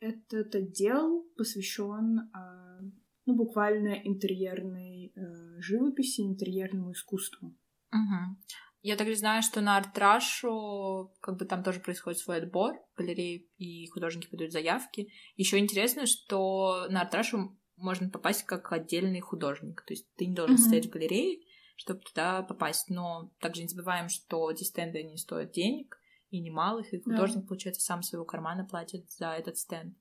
этот 0.00 0.54
отдел 0.54 1.26
посвящен 1.36 2.18
э, 2.18 2.90
ну, 3.26 3.34
буквально 3.36 3.94
интерьерной 4.04 5.12
живописи, 5.58 6.22
интерьерному 6.22 6.92
искусству. 6.92 7.56
Угу. 7.92 8.36
Я 8.84 8.96
также 8.96 9.16
знаю, 9.16 9.42
что 9.42 9.62
на 9.62 9.78
Артрашу 9.78 11.10
как 11.22 11.38
бы 11.38 11.46
там 11.46 11.62
тоже 11.62 11.80
происходит 11.80 12.18
свой 12.18 12.42
отбор, 12.42 12.74
галереи 12.98 13.48
и 13.56 13.88
художники 13.88 14.28
подают 14.28 14.52
заявки. 14.52 15.08
Еще 15.36 15.56
интересно, 15.56 16.04
что 16.04 16.86
на 16.90 17.00
Артрашу 17.00 17.58
можно 17.78 18.10
попасть 18.10 18.42
как 18.42 18.70
отдельный 18.72 19.20
художник. 19.20 19.82
То 19.86 19.94
есть 19.94 20.14
ты 20.16 20.26
не 20.26 20.34
должен 20.34 20.56
mm-hmm. 20.56 20.66
стоять 20.66 20.86
в 20.88 20.90
галерее, 20.90 21.40
чтобы 21.76 22.00
туда 22.00 22.42
попасть. 22.42 22.90
Но 22.90 23.32
также 23.40 23.62
не 23.62 23.68
забываем, 23.68 24.10
что 24.10 24.50
эти 24.50 24.64
стенды 24.64 25.02
не 25.02 25.16
стоят 25.16 25.52
денег, 25.52 25.98
и 26.28 26.40
немалых, 26.40 26.92
и 26.92 27.00
художник, 27.00 27.44
yeah. 27.44 27.48
получается, 27.48 27.80
сам 27.80 28.02
своего 28.02 28.26
кармана 28.26 28.66
платит 28.66 29.10
за 29.12 29.30
этот 29.30 29.56
стенд. 29.56 29.96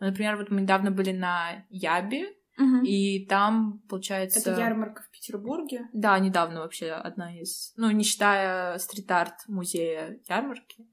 Ну, 0.00 0.06
например, 0.06 0.38
вот 0.38 0.50
мы 0.50 0.62
недавно 0.62 0.90
были 0.90 1.12
на 1.12 1.66
Ябе, 1.68 2.34
Угу. 2.58 2.84
И 2.84 3.26
там, 3.26 3.80
получается... 3.88 4.40
Это 4.40 4.60
ярмарка 4.60 5.02
в 5.02 5.10
Петербурге? 5.10 5.88
Да, 5.92 6.18
недавно 6.18 6.60
вообще 6.60 6.90
одна 6.90 7.38
из... 7.38 7.72
Ну, 7.76 7.90
не 7.90 8.04
считая 8.04 8.78
стрит-арт 8.78 9.48
музея 9.48 10.20
ярмарки. 10.28 10.86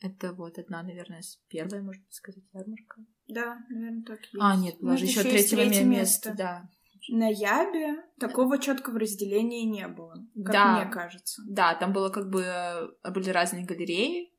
Это 0.00 0.32
вот 0.32 0.58
одна, 0.58 0.82
наверное, 0.82 1.22
первая, 1.48 1.82
можно 1.82 2.04
сказать, 2.10 2.44
ярмарка. 2.52 3.02
Да, 3.28 3.58
наверное, 3.70 4.04
так 4.04 4.20
есть. 4.20 4.36
А, 4.38 4.56
нет, 4.56 4.76
была 4.80 4.96
же 4.96 5.06
еще 5.06 5.22
третьего 5.22 5.64
места, 5.64 5.84
место, 5.84 6.34
да. 6.36 6.70
На 7.08 7.28
Ябе 7.28 8.02
такого 8.18 8.58
четкого 8.58 8.98
разделения 8.98 9.64
не 9.64 9.86
было, 9.88 10.14
как 10.34 10.52
да, 10.52 10.76
мне 10.78 10.90
кажется. 10.90 11.42
Да, 11.46 11.74
там 11.74 11.92
было 11.92 12.08
как 12.08 12.30
бы 12.30 12.42
э, 12.42 13.10
были 13.10 13.28
разные 13.28 13.66
галереи. 13.66 14.32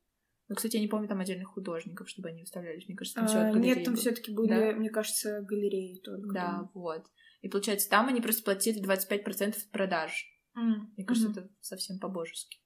Но, 0.48 0.54
кстати, 0.54 0.76
я 0.76 0.82
не 0.82 0.88
помню 0.88 1.08
там 1.08 1.20
отдельных 1.20 1.48
художников, 1.48 2.08
чтобы 2.08 2.28
они 2.28 2.42
выставлялись. 2.42 2.86
Мне 2.86 2.96
кажется, 2.96 3.20
там 3.20 3.24
а, 3.24 3.50
все 3.50 3.58
Нет, 3.58 3.84
там 3.84 3.96
все-таки 3.96 4.32
были, 4.32 4.48
да? 4.48 4.72
мне 4.72 4.90
кажется, 4.90 5.40
галереи 5.42 6.00
только. 6.04 6.32
Да, 6.32 6.46
там. 6.46 6.70
вот. 6.74 7.04
И 7.42 7.48
получается, 7.48 7.88
там 7.90 8.08
они 8.08 8.20
просто 8.20 8.44
платили 8.44 8.82
25% 8.82 9.48
от 9.48 9.70
продаж. 9.70 10.24
Mm. 10.56 10.86
Мне 10.96 11.04
кажется, 11.04 11.28
mm-hmm. 11.28 11.44
это 11.44 11.50
совсем 11.60 11.98
по-божески. 11.98 12.58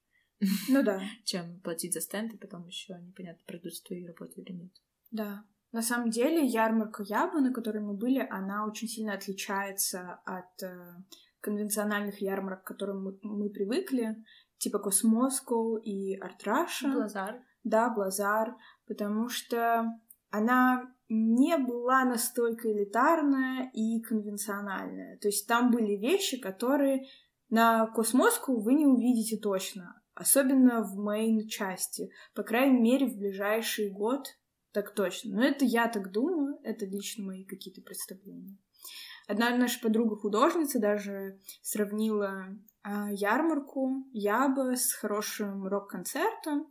Ну 0.69 0.83
да. 0.83 1.01
Чем 1.25 1.59
платить 1.61 1.93
за 1.93 2.01
стенд, 2.01 2.33
и 2.33 2.37
потом 2.37 2.67
еще 2.67 2.93
непонятно, 2.99 3.43
пройдут 3.45 3.73
твои 3.85 4.05
работы 4.05 4.41
или 4.41 4.51
нет. 4.51 4.71
Да. 5.11 5.43
На 5.71 5.81
самом 5.81 6.09
деле, 6.09 6.45
ярмарка 6.45 7.03
Яба, 7.03 7.39
на 7.39 7.53
которой 7.53 7.81
мы 7.81 7.93
были, 7.93 8.25
она 8.29 8.65
очень 8.65 8.87
сильно 8.87 9.13
отличается 9.13 10.19
от 10.25 10.61
э, 10.63 10.93
конвенциональных 11.39 12.21
ярмарок, 12.21 12.63
к 12.63 12.67
которым 12.67 13.03
мы, 13.03 13.19
мы 13.23 13.49
привыкли, 13.49 14.17
типа 14.57 14.79
Космоско 14.79 15.77
и 15.83 16.15
Артраша. 16.15 16.91
Блазар. 16.91 17.41
Да, 17.63 17.89
Блазар, 17.89 18.55
потому 18.87 19.29
что 19.29 19.85
она 20.29 20.91
не 21.09 21.57
была 21.57 22.05
настолько 22.05 22.71
элитарная 22.71 23.69
и 23.73 24.01
конвенциональная. 24.01 25.17
То 25.17 25.27
есть 25.27 25.47
там 25.47 25.69
были 25.69 25.97
вещи, 25.97 26.39
которые 26.39 27.05
на 27.49 27.85
Космоску 27.87 28.59
вы 28.61 28.73
не 28.73 28.85
увидите 28.85 29.37
точно, 29.37 30.01
особенно 30.13 30.81
в 30.81 30.97
мейн-части. 30.97 32.11
По 32.33 32.43
крайней 32.43 32.79
мере, 32.79 33.07
в 33.07 33.17
ближайший 33.17 33.89
год 33.89 34.27
так 34.71 34.93
точно. 34.93 35.35
Но 35.35 35.43
это 35.43 35.65
я 35.65 35.87
так 35.89 36.11
думаю, 36.11 36.59
это 36.63 36.85
лично 36.85 37.25
мои 37.25 37.43
какие-то 37.43 37.81
представления. 37.81 38.57
Одна 39.27 39.55
наша 39.55 39.79
подруга-художница 39.81 40.79
даже 40.79 41.39
сравнила 41.61 42.47
а, 42.83 43.11
ярмарку 43.11 44.05
Яба 44.13 44.75
с 44.75 44.93
хорошим 44.93 45.67
рок-концертом. 45.67 46.67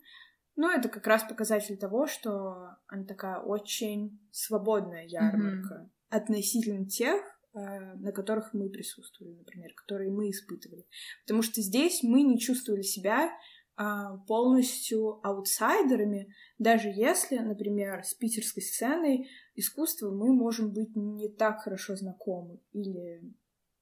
Ну, 0.60 0.70
это 0.70 0.90
как 0.90 1.06
раз 1.06 1.24
показатель 1.24 1.78
того, 1.78 2.06
что 2.06 2.76
она 2.86 3.04
такая 3.06 3.38
очень 3.38 4.20
свободная 4.30 5.06
ярмарка 5.06 5.74
mm-hmm. 5.74 5.90
относительно 6.10 6.86
тех, 6.86 7.22
а, 7.54 7.94
на 7.94 8.12
которых 8.12 8.52
мы 8.52 8.68
присутствовали, 8.68 9.36
например, 9.36 9.72
которые 9.72 10.10
мы 10.10 10.28
испытывали. 10.28 10.86
Потому 11.24 11.40
что 11.40 11.62
здесь 11.62 12.02
мы 12.02 12.20
не 12.20 12.38
чувствовали 12.38 12.82
себя 12.82 13.30
а, 13.76 14.18
полностью 14.26 15.26
аутсайдерами, 15.26 16.34
даже 16.58 16.88
если, 16.88 17.38
например, 17.38 18.04
с 18.04 18.12
питерской 18.12 18.62
сценой 18.62 19.30
искусства 19.54 20.10
мы 20.10 20.34
можем 20.34 20.74
быть 20.74 20.94
не 20.94 21.30
так 21.30 21.62
хорошо 21.62 21.96
знакомы, 21.96 22.60
или 22.74 23.22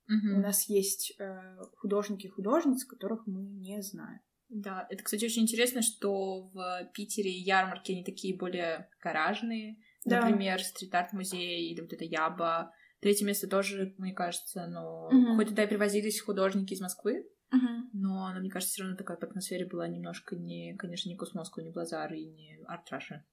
mm-hmm. 0.09 0.37
у 0.37 0.38
нас 0.38 0.69
есть 0.69 1.17
э, 1.19 1.59
художники 1.79 2.27
и 2.27 2.31
художницы, 2.31 2.87
которых 2.87 3.27
мы 3.27 3.43
не 3.43 3.83
знаем. 3.83 4.21
Да, 4.49 4.87
это, 4.91 5.03
кстати, 5.03 5.25
очень 5.25 5.43
интересно, 5.43 5.83
что 5.83 6.49
в 6.53 6.91
Питере 6.95 7.31
ярмарки 7.31 7.93
они 7.93 8.05
такие 8.05 8.37
более 8.37 8.89
гаражные, 9.03 9.77
да. 10.05 10.21
например, 10.21 10.63
стрит-арт-музей 10.63 11.71
или 11.71 11.81
вот 11.81 11.93
это 11.93 12.05
Яба. 12.05 12.73
Третье 13.01 13.27
место 13.27 13.47
тоже, 13.47 13.95
мне 13.99 14.13
кажется, 14.13 14.67
но 14.67 15.11
mm-hmm. 15.13 15.37
хоть 15.37 15.49
туда 15.49 15.65
и 15.65 15.69
привозились 15.69 16.21
художники 16.21 16.73
из 16.73 16.81
Москвы, 16.81 17.27
Uh-huh. 17.51 17.89
Но 17.95 18.27
она, 18.27 18.41
мне 18.41 18.51
кажется, 18.51 18.75
все 18.75 18.83
равно 18.83 18.97
такая 18.99 19.17
по 19.17 19.27
атмосфере 19.27 19.65
была 19.65 19.89
немножко 19.89 20.37
не, 20.37 20.77
конечно, 20.77 21.09
не 21.09 21.17
Cosmoscow, 21.17 21.62
не 21.63 21.71
Блазар 21.71 22.13
и 22.13 22.27
не 22.27 22.61
Art 22.67 22.91
Russia. 22.91 23.25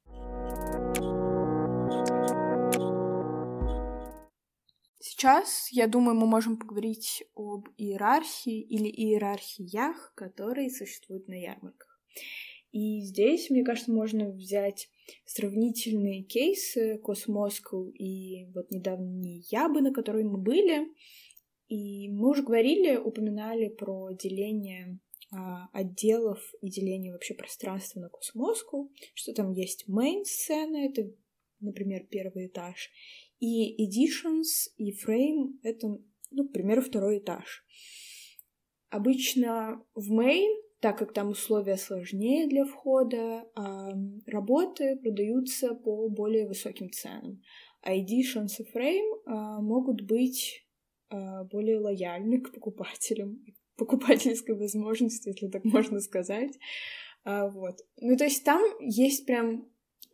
Сейчас, 5.07 5.67
я 5.69 5.85
думаю, 5.85 6.17
мы 6.17 6.25
можем 6.25 6.57
поговорить 6.57 7.23
об 7.35 7.67
иерархии 7.77 8.59
или 8.59 8.89
иерархиях, 8.89 10.11
которые 10.15 10.71
существуют 10.71 11.27
на 11.27 11.35
ярмарках. 11.35 12.01
И 12.71 13.01
здесь, 13.01 13.51
мне 13.51 13.63
кажется, 13.63 13.91
можно 13.91 14.31
взять 14.31 14.89
сравнительные 15.23 16.23
кейсы 16.23 16.97
Cosmoscow 16.97 17.87
и 17.89 18.45
вот 18.55 18.71
недавние 18.71 19.43
Ябы, 19.51 19.81
на 19.81 19.93
которой 19.93 20.23
мы 20.23 20.39
были, 20.39 20.87
и 21.67 22.09
мы 22.09 22.31
уже 22.31 22.41
говорили, 22.41 22.97
упоминали 22.97 23.67
про 23.67 24.09
деление 24.11 24.99
а, 25.31 25.67
отделов 25.71 26.39
и 26.61 26.71
деление 26.71 27.13
вообще 27.13 27.35
пространства 27.35 27.99
на 27.99 28.09
Cosmoscow, 28.09 28.91
что 29.13 29.33
там 29.33 29.51
есть 29.51 29.85
main-сцена, 29.87 30.77
это, 30.77 31.11
например, 31.59 32.07
первый 32.09 32.47
этаж, 32.47 32.89
и 33.39 33.85
editions, 33.85 34.71
и 34.77 34.91
frame— 34.91 35.53
это, 35.63 35.99
ну, 36.31 36.47
к 36.47 36.53
примеру, 36.53 36.81
второй 36.81 37.19
этаж. 37.19 37.65
Обычно 38.89 39.83
в 39.93 40.11
main, 40.11 40.55
так 40.79 40.97
как 40.97 41.13
там 41.13 41.29
условия 41.29 41.77
сложнее 41.77 42.47
для 42.47 42.65
входа, 42.65 43.45
а 43.55 43.91
работы 44.27 44.97
продаются 44.97 45.73
по 45.73 46.07
более 46.09 46.47
высоким 46.47 46.91
ценам. 46.91 47.41
А 47.81 47.95
editions 47.95 48.53
и 48.59 48.63
frame 48.63 49.21
а, 49.25 49.61
могут 49.61 50.01
быть 50.01 50.65
а, 51.09 51.43
более 51.45 51.79
лояльны 51.79 52.41
к 52.41 52.53
покупателям, 52.53 53.43
покупательской 53.77 54.55
возможности, 54.55 55.29
если 55.29 55.47
так 55.47 55.65
можно 55.65 55.99
сказать. 55.99 56.57
Вот. 57.25 57.81
Ну, 57.99 58.15
то 58.17 58.25
есть 58.25 58.43
там 58.43 58.61
есть 58.79 59.25
прям 59.25 59.67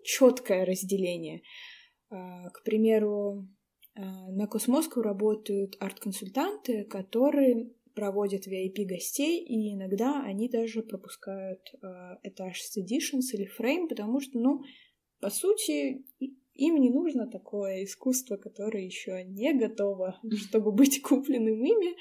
четкое 0.03 0.65
разделение. 0.65 1.41
А, 2.11 2.49
к 2.49 2.63
примеру, 2.63 3.47
на 3.95 4.47
Космоску 4.47 5.01
работают 5.01 5.75
арт-консультанты, 5.79 6.85
которые 6.85 7.71
проводят 7.93 8.47
VIP-гостей, 8.47 9.43
и 9.43 9.73
иногда 9.73 10.23
они 10.23 10.47
даже 10.47 10.81
пропускают 10.81 11.59
этаж 12.23 12.61
с 12.61 12.77
Editions 12.77 13.33
или 13.33 13.49
Frame, 13.59 13.89
потому 13.89 14.21
что, 14.21 14.39
ну, 14.39 14.61
по 15.19 15.29
сути, 15.29 16.05
им 16.53 16.75
не 16.75 16.89
нужно 16.89 17.27
такое 17.27 17.83
искусство, 17.83 18.37
которое 18.37 18.85
еще 18.85 19.23
не 19.23 19.53
готово, 19.53 20.19
чтобы 20.35 20.71
быть 20.71 21.01
купленным 21.01 21.63
ими. 21.63 21.95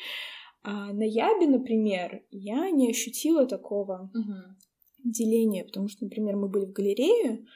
А 0.62 0.92
на 0.92 1.04
Ябе, 1.04 1.46
например, 1.46 2.22
я 2.30 2.70
не 2.70 2.90
ощутила 2.90 3.46
такого 3.46 4.10
uh 4.14 4.54
деление, 5.02 5.64
потому 5.64 5.88
что, 5.88 6.04
например, 6.04 6.36
мы 6.36 6.50
были 6.50 6.66
в 6.66 6.72
галерее, 6.72 7.46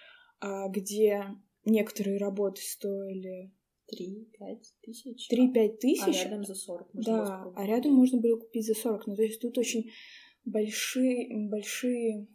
а, 0.40 0.66
где 0.68 1.26
некоторые 1.64 2.18
работы 2.18 2.60
стоили 2.62 3.52
3-5 3.92 4.62
тысяч. 4.82 5.30
3-5 5.32 5.76
тысяч. 5.78 6.24
А 6.24 6.24
рядом 6.24 6.44
за 6.44 6.54
40 6.54 6.94
можно 6.94 7.12
Да, 7.12 7.52
а 7.54 7.66
рядом 7.66 7.92
можно 7.92 8.20
было 8.20 8.38
купить 8.38 8.66
за 8.66 8.74
40. 8.74 9.06
Ну, 9.06 9.16
то 9.16 9.22
есть 9.22 9.40
тут 9.40 9.58
очень 9.58 9.90
большие, 10.44 11.48
большие 11.48 12.26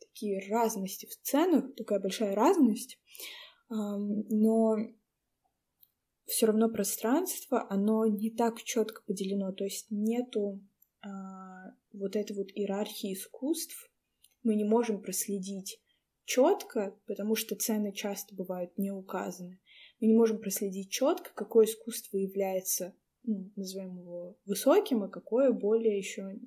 такие 0.00 0.40
разности 0.48 1.06
в 1.06 1.16
ценах, 1.22 1.74
такая 1.74 2.00
большая 2.00 2.34
разность, 2.34 2.98
но 3.68 4.76
все 6.26 6.46
равно 6.46 6.68
пространство, 6.68 7.66
оно 7.70 8.06
не 8.06 8.30
так 8.30 8.62
четко 8.62 9.02
поделено, 9.02 9.52
то 9.52 9.64
есть 9.64 9.86
нету 9.90 10.60
а, 11.02 11.74
вот 11.92 12.16
этой 12.16 12.36
вот 12.36 12.48
иерархии 12.54 13.14
искусств, 13.14 13.90
мы 14.42 14.54
не 14.54 14.64
можем 14.64 15.02
проследить 15.02 15.81
четко, 16.24 16.96
потому 17.06 17.34
что 17.34 17.56
цены 17.56 17.92
часто 17.92 18.34
бывают 18.34 18.76
не 18.78 18.90
указаны. 18.90 19.60
Мы 20.00 20.08
не 20.08 20.14
можем 20.14 20.38
проследить 20.38 20.90
четко, 20.90 21.30
какое 21.34 21.66
искусство 21.66 22.16
является, 22.16 22.94
ну, 23.24 23.50
назовем 23.56 23.98
его 23.98 24.36
высоким, 24.46 25.04
а 25.04 25.08
какое 25.08 25.52
более 25.52 25.96
еще 25.96 26.38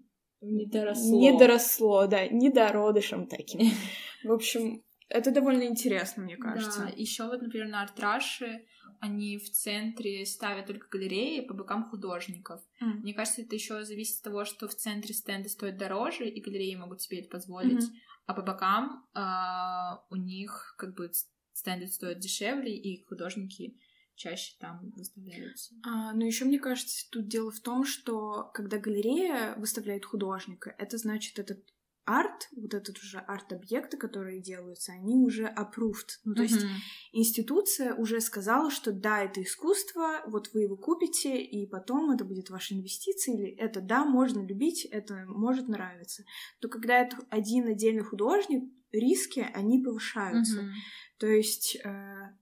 не 0.42 0.66
доросло. 0.66 1.20
Не 1.20 1.38
доросло, 1.38 2.08
да, 2.08 2.28
не 2.28 2.50
дородышем 2.50 3.28
таким. 3.28 3.62
В 4.24 4.32
общем, 4.32 4.84
это 5.10 5.32
довольно 5.32 5.64
интересно, 5.64 6.24
мне 6.24 6.38
кажется. 6.38 6.82
Да, 6.82 6.94
еще 6.96 7.26
вот, 7.26 7.42
например, 7.42 7.68
на 7.68 7.84
артраше 7.84 8.66
они 9.00 9.38
в 9.38 9.52
центре 9.52 10.26
ставят 10.26 10.68
только 10.68 10.88
галереи 10.90 11.42
по 11.42 11.54
бокам 11.54 11.90
художников. 11.90 12.62
Mm. 12.82 13.02
Мне 13.02 13.14
кажется, 13.14 13.42
это 13.42 13.56
еще 13.56 13.84
зависит 13.84 14.18
от 14.18 14.24
того, 14.24 14.46
что 14.46 14.68
в 14.68 14.76
центре 14.76 15.14
стенды 15.14 15.50
стоят 15.50 15.78
дороже, 15.78 16.28
и 16.28 16.42
галереи 16.42 16.76
могут 16.76 17.02
себе 17.02 17.20
это 17.20 17.30
позволить, 17.30 17.84
mm-hmm. 17.84 18.00
а 18.26 18.34
по 18.34 18.42
бокам 18.42 19.06
а, 19.14 20.04
у 20.10 20.16
них 20.16 20.76
как 20.78 20.96
бы 20.96 21.12
стенды 21.54 21.88
стоят 21.88 22.20
дешевле, 22.20 22.76
и 22.76 23.04
художники 23.04 23.78
чаще 24.16 24.56
там 24.60 24.92
выставляются. 24.96 25.76
А, 25.84 26.14
но 26.14 26.26
еще 26.26 26.46
мне 26.46 26.60
кажется, 26.60 27.06
тут 27.12 27.28
дело 27.28 27.52
в 27.52 27.60
том, 27.60 27.86
что 27.86 28.50
когда 28.54 28.78
галерея 28.78 29.56
выставляет 29.58 30.06
художника, 30.06 30.74
это 30.78 30.98
значит, 30.98 31.38
этот 31.38 31.64
арт, 32.06 32.50
вот 32.56 32.74
этот 32.74 32.98
уже 33.00 33.18
арт-объекты, 33.20 33.98
которые 33.98 34.42
делаются, 34.42 34.94
они 34.94 35.16
уже 35.16 35.46
approved. 35.46 36.20
Ну, 36.24 36.36
то 36.36 36.44
mm-hmm. 36.44 36.48
есть 36.48 36.66
институция 37.12 37.96
уже 37.96 38.22
сказала, 38.22 38.70
что 38.70 38.92
да, 38.92 39.24
это 39.24 39.42
искусство, 39.42 40.22
вот 40.28 40.52
вы 40.54 40.62
его 40.62 40.78
купите, 40.78 41.42
и 41.42 41.66
потом 41.68 42.12
это 42.12 42.24
будет 42.24 42.50
ваша 42.50 42.76
инвестиция, 42.76 43.36
или 43.36 43.50
это 43.56 43.82
да, 43.82 44.06
можно 44.06 44.46
любить, 44.46 44.86
это 44.86 45.26
может 45.28 45.68
нравиться. 45.68 46.24
То 46.60 46.70
когда 46.70 47.00
это 47.00 47.18
один 47.30 47.68
отдельный 47.68 48.04
художник, 48.04 48.72
риски, 48.92 49.40
они 49.54 49.84
повышаются. 49.84 50.62
Mm-hmm. 50.62 50.72
То 51.18 51.28
есть, 51.28 51.78
э, 51.84 51.90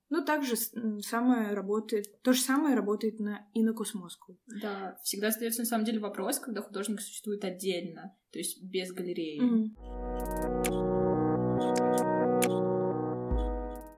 ну, 0.10 0.26
также 0.26 0.56
самое 0.56 1.54
работает, 1.54 2.22
то 2.24 2.34
же 2.34 2.42
самое 2.42 2.76
работает 2.76 3.20
на, 3.20 3.48
и 3.54 3.62
на 3.62 3.74
Космоску. 3.74 4.40
Да, 4.62 4.98
всегда 5.04 5.28
остается 5.28 5.62
на 5.62 5.68
самом 5.68 5.86
деле 5.86 6.00
вопрос, 6.00 6.40
когда 6.40 6.62
художник 6.62 7.00
существует 7.02 7.44
отдельно, 7.44 8.18
то 8.32 8.40
есть 8.40 8.64
без 8.64 8.92
галереи. 8.92 9.42
Mm. 9.42 10.84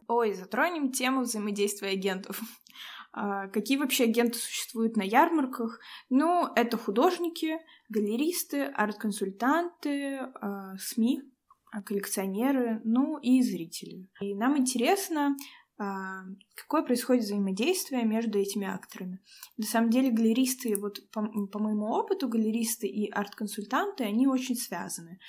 Ой, 0.08 0.34
затронем 0.34 0.92
тему 0.92 1.22
взаимодействия 1.22 1.90
агентов. 1.90 2.42
А, 3.18 3.48
какие 3.48 3.78
вообще 3.78 4.04
агенты 4.04 4.38
существуют 4.38 4.98
на 4.98 5.04
ярмарках? 5.04 5.80
Ну, 6.10 6.52
это 6.54 6.78
художники, 6.78 7.60
галеристы, 7.88 8.64
арт-консультанты, 8.64 10.18
а, 10.18 10.76
СМИ, 10.78 11.22
коллекционеры, 11.84 12.82
ну 12.84 13.18
и 13.18 13.42
зрители. 13.42 14.08
И 14.22 14.36
нам 14.36 14.58
интересно, 14.58 15.36
а, 15.78 16.24
какое 16.56 16.84
происходит 16.84 17.24
взаимодействие 17.24 18.06
между 18.06 18.40
этими 18.40 18.66
акторами. 18.66 19.20
На 19.58 19.66
самом 19.66 19.90
деле 19.90 20.10
галеристы, 20.10 20.76
вот 20.80 21.00
по, 21.12 21.24
по 21.48 21.60
моему 21.60 21.88
опыту, 21.88 22.30
галеристы 22.30 22.88
и 22.88 23.10
арт-консультанты, 23.12 24.06
они 24.06 24.26
очень 24.26 24.56
связаны. 24.56 25.20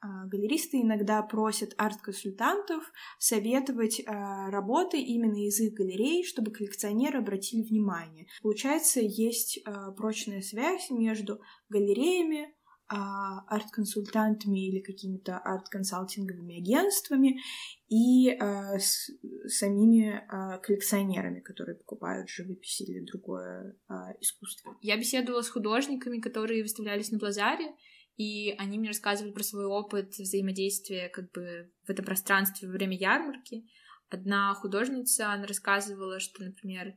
А, 0.00 0.26
галеристы 0.26 0.80
иногда 0.80 1.22
просят 1.22 1.72
арт-консультантов 1.78 2.92
советовать 3.20 4.02
работы 4.06 5.00
именно 5.00 5.46
из 5.46 5.60
их 5.60 5.74
галерей, 5.74 6.24
чтобы 6.24 6.50
коллекционеры 6.50 7.20
обратили 7.20 7.62
внимание. 7.62 8.26
Получается, 8.42 9.00
есть 9.00 9.62
прочная 9.96 10.40
связь 10.40 10.90
между 10.90 11.40
галереями, 11.68 12.48
а, 12.48 12.65
арт-консультантами 12.88 14.68
или 14.68 14.80
какими-то 14.80 15.38
арт-консалтинговыми 15.38 16.58
агентствами 16.58 17.40
и 17.88 18.30
а, 18.30 18.78
с 18.78 19.10
самими 19.48 20.24
а, 20.28 20.58
коллекционерами, 20.58 21.40
которые 21.40 21.76
покупают 21.76 22.28
живопись 22.28 22.80
или 22.80 23.04
другое 23.04 23.76
а, 23.88 24.12
искусство. 24.20 24.76
Я 24.82 24.96
беседовала 24.96 25.42
с 25.42 25.48
художниками, 25.48 26.20
которые 26.20 26.62
выставлялись 26.62 27.10
на 27.10 27.18
базаре, 27.18 27.74
и 28.16 28.52
они 28.58 28.78
мне 28.78 28.88
рассказывали 28.88 29.32
про 29.32 29.42
свой 29.42 29.66
опыт 29.66 30.10
взаимодействия 30.16 31.08
как 31.08 31.30
бы 31.32 31.72
в 31.86 31.90
этом 31.90 32.04
пространстве 32.04 32.68
во 32.68 32.74
время 32.74 32.96
ярмарки. 32.96 33.66
Одна 34.08 34.54
художница, 34.54 35.32
она 35.32 35.46
рассказывала, 35.46 36.20
что, 36.20 36.44
например, 36.44 36.94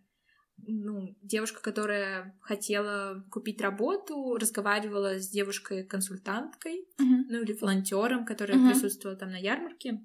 ну, 0.68 1.16
девушка, 1.22 1.62
которая 1.62 2.38
хотела 2.42 3.26
купить 3.32 3.62
работу, 3.62 4.38
разговаривала 4.38 5.20
с 5.20 5.30
девушкой-консультанткой, 5.30 6.88
uh-huh. 7.00 7.24
ну 7.30 7.42
или 7.42 7.54
волонтером, 7.54 8.26
которая 8.26 8.58
uh-huh. 8.58 8.72
присутствовала 8.72 9.18
там 9.18 9.32
на 9.32 9.38
ярмарке. 9.38 10.02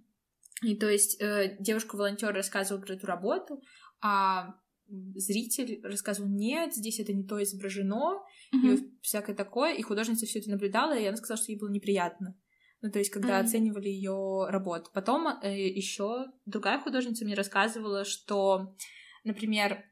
И 0.62 0.76
то 0.76 0.88
есть 0.88 1.20
э, 1.20 1.56
девушка-волонтер 1.60 2.32
рассказывала 2.32 2.82
про 2.82 2.94
эту 2.94 3.06
работу, 3.06 3.62
а 4.00 4.54
зритель 4.88 5.80
рассказывал, 5.82 6.28
нет, 6.28 6.74
здесь 6.74 7.00
это 7.00 7.12
не 7.12 7.24
то 7.24 7.42
изображено, 7.42 8.22
uh-huh. 8.54 8.74
и 8.74 9.00
всякое 9.02 9.34
такое. 9.34 9.74
И 9.74 9.82
художница 9.82 10.26
все 10.26 10.38
это 10.38 10.50
наблюдала, 10.50 10.96
и 10.96 11.04
она 11.04 11.16
сказала, 11.16 11.38
что 11.38 11.52
ей 11.52 11.58
было 11.58 11.70
неприятно. 11.70 12.36
Ну, 12.82 12.90
то 12.90 12.98
есть, 12.98 13.10
когда 13.10 13.40
uh-huh. 13.40 13.44
оценивали 13.44 13.88
ее 13.88 14.46
работу. 14.48 14.90
Потом 14.92 15.26
э, 15.26 15.68
еще 15.70 16.26
другая 16.44 16.78
художница 16.78 17.24
мне 17.24 17.34
рассказывала, 17.34 18.04
что, 18.04 18.76
например, 19.24 19.84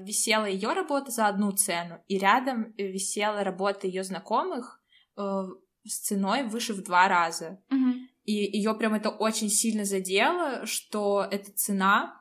висела 0.00 0.46
ее 0.46 0.72
работа 0.72 1.10
за 1.10 1.28
одну 1.28 1.52
цену, 1.52 2.02
и 2.08 2.18
рядом 2.18 2.72
висела 2.76 3.44
работа 3.44 3.86
ее 3.86 4.02
знакомых 4.02 4.82
э, 5.16 5.22
с 5.84 6.00
ценой 6.00 6.44
выше 6.44 6.74
в 6.74 6.82
два 6.82 7.08
раза. 7.08 7.60
Mm-hmm. 7.70 7.94
И 8.24 8.32
ее 8.58 8.74
прям 8.74 8.94
это 8.94 9.10
очень 9.10 9.48
сильно 9.48 9.84
задело, 9.84 10.66
что 10.66 11.26
эта 11.30 11.52
цена 11.52 12.20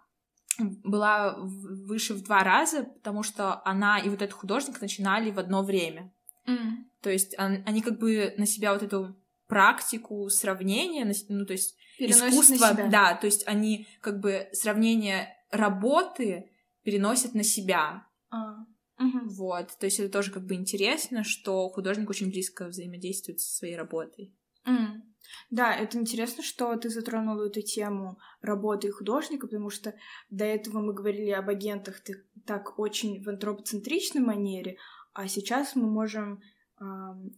была 0.60 1.36
выше 1.38 2.14
в 2.14 2.24
два 2.24 2.44
раза, 2.44 2.84
потому 2.84 3.24
что 3.24 3.62
она 3.66 4.00
и 4.00 4.10
вот 4.10 4.22
этот 4.22 4.34
художник 4.34 4.82
начинали 4.82 5.32
в 5.32 5.40
одно 5.40 5.64
время. 5.64 6.14
Mm. 6.48 6.86
То 7.02 7.10
есть 7.10 7.36
они 7.38 7.82
как 7.82 8.00
бы 8.00 8.34
на 8.38 8.46
себя 8.46 8.74
вот 8.74 8.84
эту 8.84 9.16
практику 9.48 10.30
сравнения, 10.30 11.12
ну 11.30 11.46
то 11.46 11.54
есть 11.54 11.76
Переносят 11.98 12.30
искусство, 12.30 12.74
да, 12.90 13.16
то 13.16 13.26
есть 13.26 13.48
они 13.48 13.88
как 14.02 14.20
бы 14.20 14.48
сравнение 14.54 15.36
работы 15.52 16.51
переносит 16.84 17.34
на 17.34 17.44
себя. 17.44 18.08
А. 18.30 18.66
Угу. 19.00 19.30
Вот, 19.30 19.78
то 19.80 19.86
есть 19.86 20.00
это 20.00 20.12
тоже 20.12 20.32
как 20.32 20.46
бы 20.46 20.54
интересно, 20.54 21.24
что 21.24 21.68
художник 21.70 22.10
очень 22.10 22.30
близко 22.30 22.68
взаимодействует 22.68 23.40
со 23.40 23.56
своей 23.58 23.76
работой. 23.76 24.36
Mm. 24.68 25.02
Да, 25.50 25.74
это 25.74 25.98
интересно, 25.98 26.44
что 26.44 26.76
ты 26.76 26.90
затронула 26.90 27.48
эту 27.48 27.62
тему 27.62 28.20
работы 28.42 28.92
художника, 28.92 29.48
потому 29.48 29.70
что 29.70 29.96
до 30.30 30.46
этого 30.46 30.80
мы 30.80 30.94
говорили 30.94 31.32
об 31.32 31.50
агентах 31.50 32.02
так 32.46 32.78
очень 32.80 33.24
в 33.24 33.30
антропоцентричной 33.30 34.22
манере, 34.22 34.78
а 35.14 35.28
сейчас 35.28 35.76
мы 35.76 35.90
можем 35.90 36.42
э, 36.80 36.84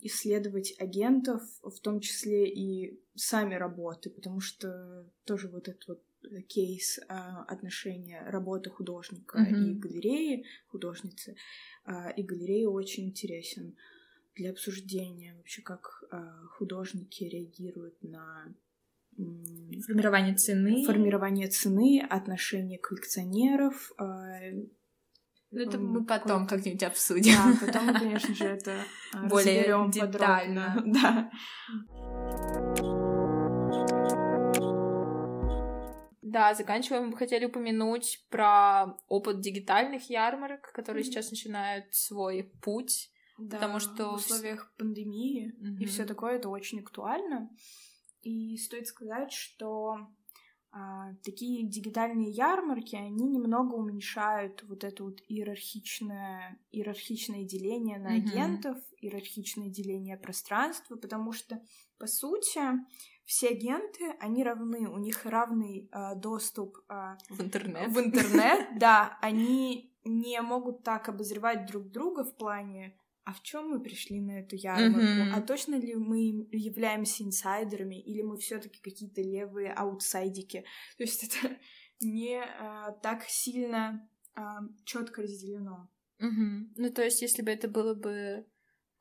исследовать 0.01 0.75
агентов, 0.79 1.41
в 1.61 1.79
том 1.79 1.99
числе 1.99 2.47
и 2.47 3.01
сами 3.15 3.55
работы, 3.55 4.09
потому 4.09 4.39
что 4.39 5.09
тоже 5.25 5.49
вот 5.49 5.67
этот 5.67 5.87
вот 5.87 6.03
кейс 6.47 6.99
а, 7.07 7.43
отношения 7.43 8.23
работы 8.27 8.69
художника 8.69 9.39
mm-hmm. 9.39 9.63
и 9.63 9.73
галереи 9.73 10.45
художницы, 10.67 11.35
а, 11.85 12.09
и 12.11 12.23
галереи 12.23 12.65
очень 12.65 13.05
интересен 13.05 13.75
для 14.35 14.51
обсуждения 14.51 15.35
вообще, 15.35 15.61
как 15.61 16.03
а, 16.11 16.45
художники 16.57 17.23
реагируют 17.23 18.01
на 18.03 18.53
формирование 19.15 20.35
цены, 20.35 20.85
формирование 20.85 21.47
цены, 21.47 22.01
отношение 22.09 22.79
коллекционеров. 22.79 23.91
Ну, 25.55 25.59
это 25.61 25.77
мы 25.77 26.03
потом 26.03 26.47
как-нибудь 26.47 26.81
обсудим. 26.81 27.33
Да, 27.35 27.67
потом 27.67 27.93
конечно 27.93 28.33
же, 28.33 28.45
это 28.45 28.75
более 29.29 29.91
детально. 29.91 30.81
Да. 30.83 31.31
Да, 36.33 36.55
заканчивая, 36.55 37.01
мы 37.01 37.15
хотели 37.15 37.45
упомянуть 37.45 38.25
про 38.31 38.97
опыт 39.07 39.39
дигитальных 39.39 40.09
ярмарок, 40.09 40.71
которые 40.71 41.03
mm-hmm. 41.03 41.05
сейчас 41.05 41.29
начинают 41.29 41.93
свой 41.93 42.51
путь. 42.63 43.11
Да, 43.37 43.57
потому 43.57 43.79
что 43.79 44.09
в 44.09 44.15
условиях 44.15 44.73
пандемии 44.75 45.53
mm-hmm. 45.53 45.83
и 45.83 45.85
все 45.85 46.05
такое 46.05 46.37
это 46.37 46.49
очень 46.49 46.79
актуально. 46.79 47.51
И 48.23 48.57
стоит 48.57 48.87
сказать, 48.87 49.31
что 49.31 50.07
а, 50.71 51.13
такие 51.23 51.67
дигитальные 51.67 52.31
ярмарки, 52.31 52.95
они 52.95 53.27
немного 53.27 53.75
уменьшают 53.75 54.63
вот 54.63 54.83
это 54.83 55.03
вот 55.03 55.19
иерархичное, 55.27 56.59
иерархичное 56.71 57.43
деление 57.43 57.99
на 57.99 58.17
mm-hmm. 58.17 58.31
агентов, 58.31 58.77
иерархичное 59.01 59.69
деление 59.69 60.17
пространства, 60.17 60.95
потому 60.95 61.31
что, 61.31 61.61
по 61.99 62.07
сути, 62.07 62.59
все 63.25 63.49
агенты, 63.49 64.11
они 64.19 64.43
равны, 64.43 64.89
у 64.89 64.97
них 64.97 65.25
равный 65.25 65.89
э, 65.91 66.15
доступ 66.15 66.77
э, 66.89 67.15
в 67.29 67.41
интернет. 67.41 67.89
В 67.89 67.99
интернет, 67.99 68.67
да, 68.79 69.17
они 69.21 69.93
не 70.03 70.41
могут 70.41 70.83
так 70.83 71.09
обозревать 71.09 71.65
друг 71.65 71.89
друга 71.89 72.23
в 72.23 72.35
плане 72.35 72.97
а 73.25 73.33
в 73.33 73.41
чем 73.41 73.69
мы 73.69 73.79
пришли 73.81 74.19
на 74.19 74.39
эту 74.41 74.55
ярмарку? 74.55 74.99
Mm-hmm. 74.99 75.31
А 75.33 75.41
точно 75.41 75.75
ли 75.75 75.95
мы 75.95 76.45
являемся 76.51 77.23
инсайдерами, 77.23 78.01
или 78.01 78.21
мы 78.21 78.37
все-таки 78.37 78.81
какие-то 78.81 79.21
левые 79.21 79.71
аутсайдики? 79.71 80.65
То 80.97 81.03
есть 81.03 81.23
это 81.23 81.55
не 82.01 82.41
а, 82.41 82.91
так 82.91 83.23
сильно 83.27 84.09
а, 84.35 84.59
четко 84.83 85.21
разделено. 85.21 85.89
Ну, 86.19 86.89
то 86.93 87.03
есть, 87.03 87.21
если 87.21 87.41
бы 87.41 87.51
это 87.51 87.67
было 87.67 87.95
бы 87.95 88.45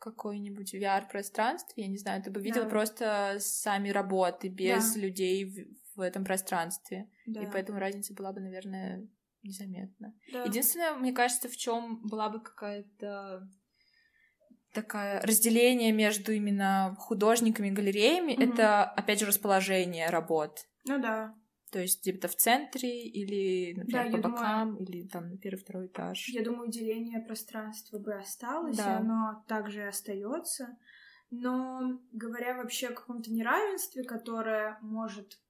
какое-нибудь 0.02 0.74
VR-пространстве, 0.74 1.84
я 1.84 1.88
не 1.88 1.96
знаю, 1.96 2.22
ты 2.22 2.30
бы 2.30 2.42
видел 2.42 2.64
да. 2.64 2.68
просто 2.68 3.36
сами 3.38 3.90
работы 3.90 4.48
без 4.48 4.94
да. 4.94 5.00
людей 5.00 5.44
в, 5.44 5.98
в 5.98 6.00
этом 6.00 6.24
пространстве. 6.24 7.08
Да. 7.26 7.42
И 7.42 7.46
поэтому 7.46 7.78
разница 7.78 8.12
была 8.12 8.32
бы, 8.32 8.40
наверное, 8.40 9.06
незаметна. 9.44 10.12
Да. 10.32 10.42
Единственное, 10.42 10.94
мне 10.94 11.12
кажется, 11.12 11.48
в 11.48 11.56
чем 11.56 12.00
была 12.02 12.28
бы 12.30 12.40
какая-то 12.40 13.48
такое 14.72 15.20
разделение 15.20 15.92
между 15.92 16.32
именно 16.32 16.96
художниками 16.98 17.68
и 17.68 17.72
галереями, 17.72 18.32
mm-hmm. 18.32 18.54
это, 18.54 18.84
опять 18.84 19.20
же, 19.20 19.26
расположение 19.26 20.08
работ. 20.08 20.66
Ну 20.84 21.00
да. 21.00 21.34
То 21.72 21.80
есть 21.80 22.02
где-то 22.02 22.28
в 22.28 22.37
центре 22.37 23.08
или, 23.08 23.72
например, 23.74 24.11
да, 24.11 24.16
по 24.18 24.28
бокам, 24.28 24.70
думаю, 24.72 24.85
или 24.85 25.08
там 25.08 25.30
на 25.30 25.38
первый, 25.38 25.58
второй 25.58 25.87
этаж. 25.87 26.28
Я 26.28 26.44
думаю, 26.44 26.70
деление 26.70 27.20
пространства 27.20 27.98
бы 27.98 28.14
осталось, 28.14 28.76
да. 28.76 28.92
и 28.92 28.96
оно 29.00 29.42
также 29.48 29.88
остается. 29.88 30.76
Но 31.30 31.98
говоря 32.12 32.58
вообще 32.58 32.88
о 32.88 32.94
каком-то 32.94 33.32
неравенстве, 33.32 34.04
которое 34.04 34.78
может 34.82 35.40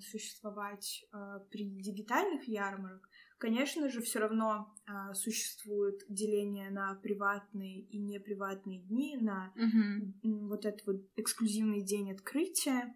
существовать 0.00 1.04
э, 1.12 1.38
при 1.50 1.64
дигитальных 1.64 2.48
ярмарках, 2.48 3.08
Конечно 3.40 3.88
же, 3.88 4.02
все 4.02 4.18
равно 4.18 4.70
а, 4.86 5.14
существует 5.14 6.02
деление 6.10 6.68
на 6.68 6.94
приватные 6.96 7.80
и 7.80 7.96
неприватные 7.96 8.80
дни, 8.80 9.16
на 9.16 9.50
угу. 9.56 10.48
вот 10.48 10.66
этот 10.66 10.86
вот 10.86 10.96
эксклюзивный 11.16 11.80
день 11.80 12.12
открытия. 12.12 12.94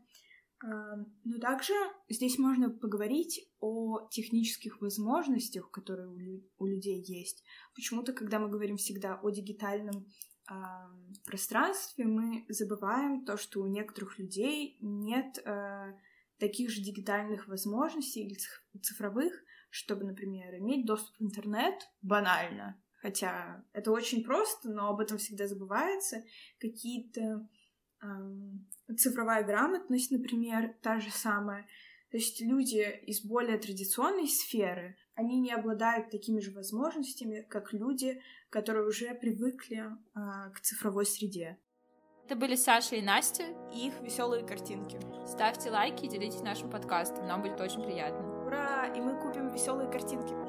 Но 1.25 1.39
также 1.41 1.75
здесь 2.09 2.39
можно 2.39 2.71
поговорить 2.71 3.49
о 3.61 4.09
технических 4.11 4.81
возможностях, 4.81 5.71
которые 5.71 6.09
у, 6.09 6.17
лю- 6.17 6.49
у 6.59 6.67
людей 6.67 7.03
есть. 7.03 7.45
Почему-то, 7.75 8.13
когда 8.15 8.39
мы 8.39 8.49
говорим 8.49 8.77
всегда 8.77 9.21
о 9.23 9.31
дигитальном 9.31 10.07
пространстве, 11.25 12.05
мы 12.07 12.45
забываем 12.49 13.25
то, 13.25 13.37
что 13.37 13.61
у 13.61 13.67
некоторых 13.67 14.19
людей 14.19 14.77
нет 14.81 15.39
а, 15.47 15.95
таких 16.39 16.71
же 16.71 16.83
дигитальных 16.83 17.49
возможностей 17.49 18.27
или 18.27 18.37
цифровых, 18.81 19.33
чтобы, 19.71 20.05
например, 20.05 20.55
иметь 20.57 20.87
доступ 20.87 21.17
в 21.19 21.25
интернет 21.25 21.75
банально, 22.03 22.81
хотя 23.01 23.65
это 23.73 23.91
очень 23.91 24.23
просто, 24.23 24.71
но 24.71 24.91
об 24.91 25.01
этом 25.01 25.17
всегда 25.19 25.49
забывается, 25.49 26.23
какие-то 26.61 27.49
цифровая 28.97 29.45
грамотность, 29.45 30.11
например, 30.11 30.75
та 30.83 31.01
же 31.01 31.11
самая. 31.11 31.67
То 32.11 32.19
есть 32.19 32.41
люди 32.41 33.01
из 33.07 33.25
более 33.25 33.59
традиционной 33.59 34.29
сферы, 34.29 34.97
они 35.15 35.41
не 35.41 35.53
обладают 35.53 36.11
такими 36.11 36.39
же 36.39 36.53
возможностями, 36.53 37.45
как 37.49 37.73
люди, 37.73 38.21
которые 38.51 38.87
уже 38.87 39.15
привыкли 39.15 39.79
э, 39.79 40.51
к 40.55 40.61
цифровой 40.61 41.07
среде. 41.07 41.59
Это 42.25 42.37
были 42.37 42.55
Саша 42.55 42.97
и 42.97 43.03
Настя 43.03 43.45
и 43.75 43.89
их 43.89 44.01
веселые 44.01 44.47
картинки. 44.47 44.99
Ставьте 45.27 45.71
лайки 45.71 46.05
и 46.05 46.09
делитесь 46.09 46.41
нашим 46.41 46.71
подкастом, 46.71 47.27
нам 47.27 47.43
будет 47.43 47.61
очень 47.61 47.83
приятно. 47.83 48.47
Ура! 48.47 48.87
И 48.95 49.01
мы 49.01 49.21
купим 49.21 49.51
веселые 49.51 49.91
картинки. 49.91 50.44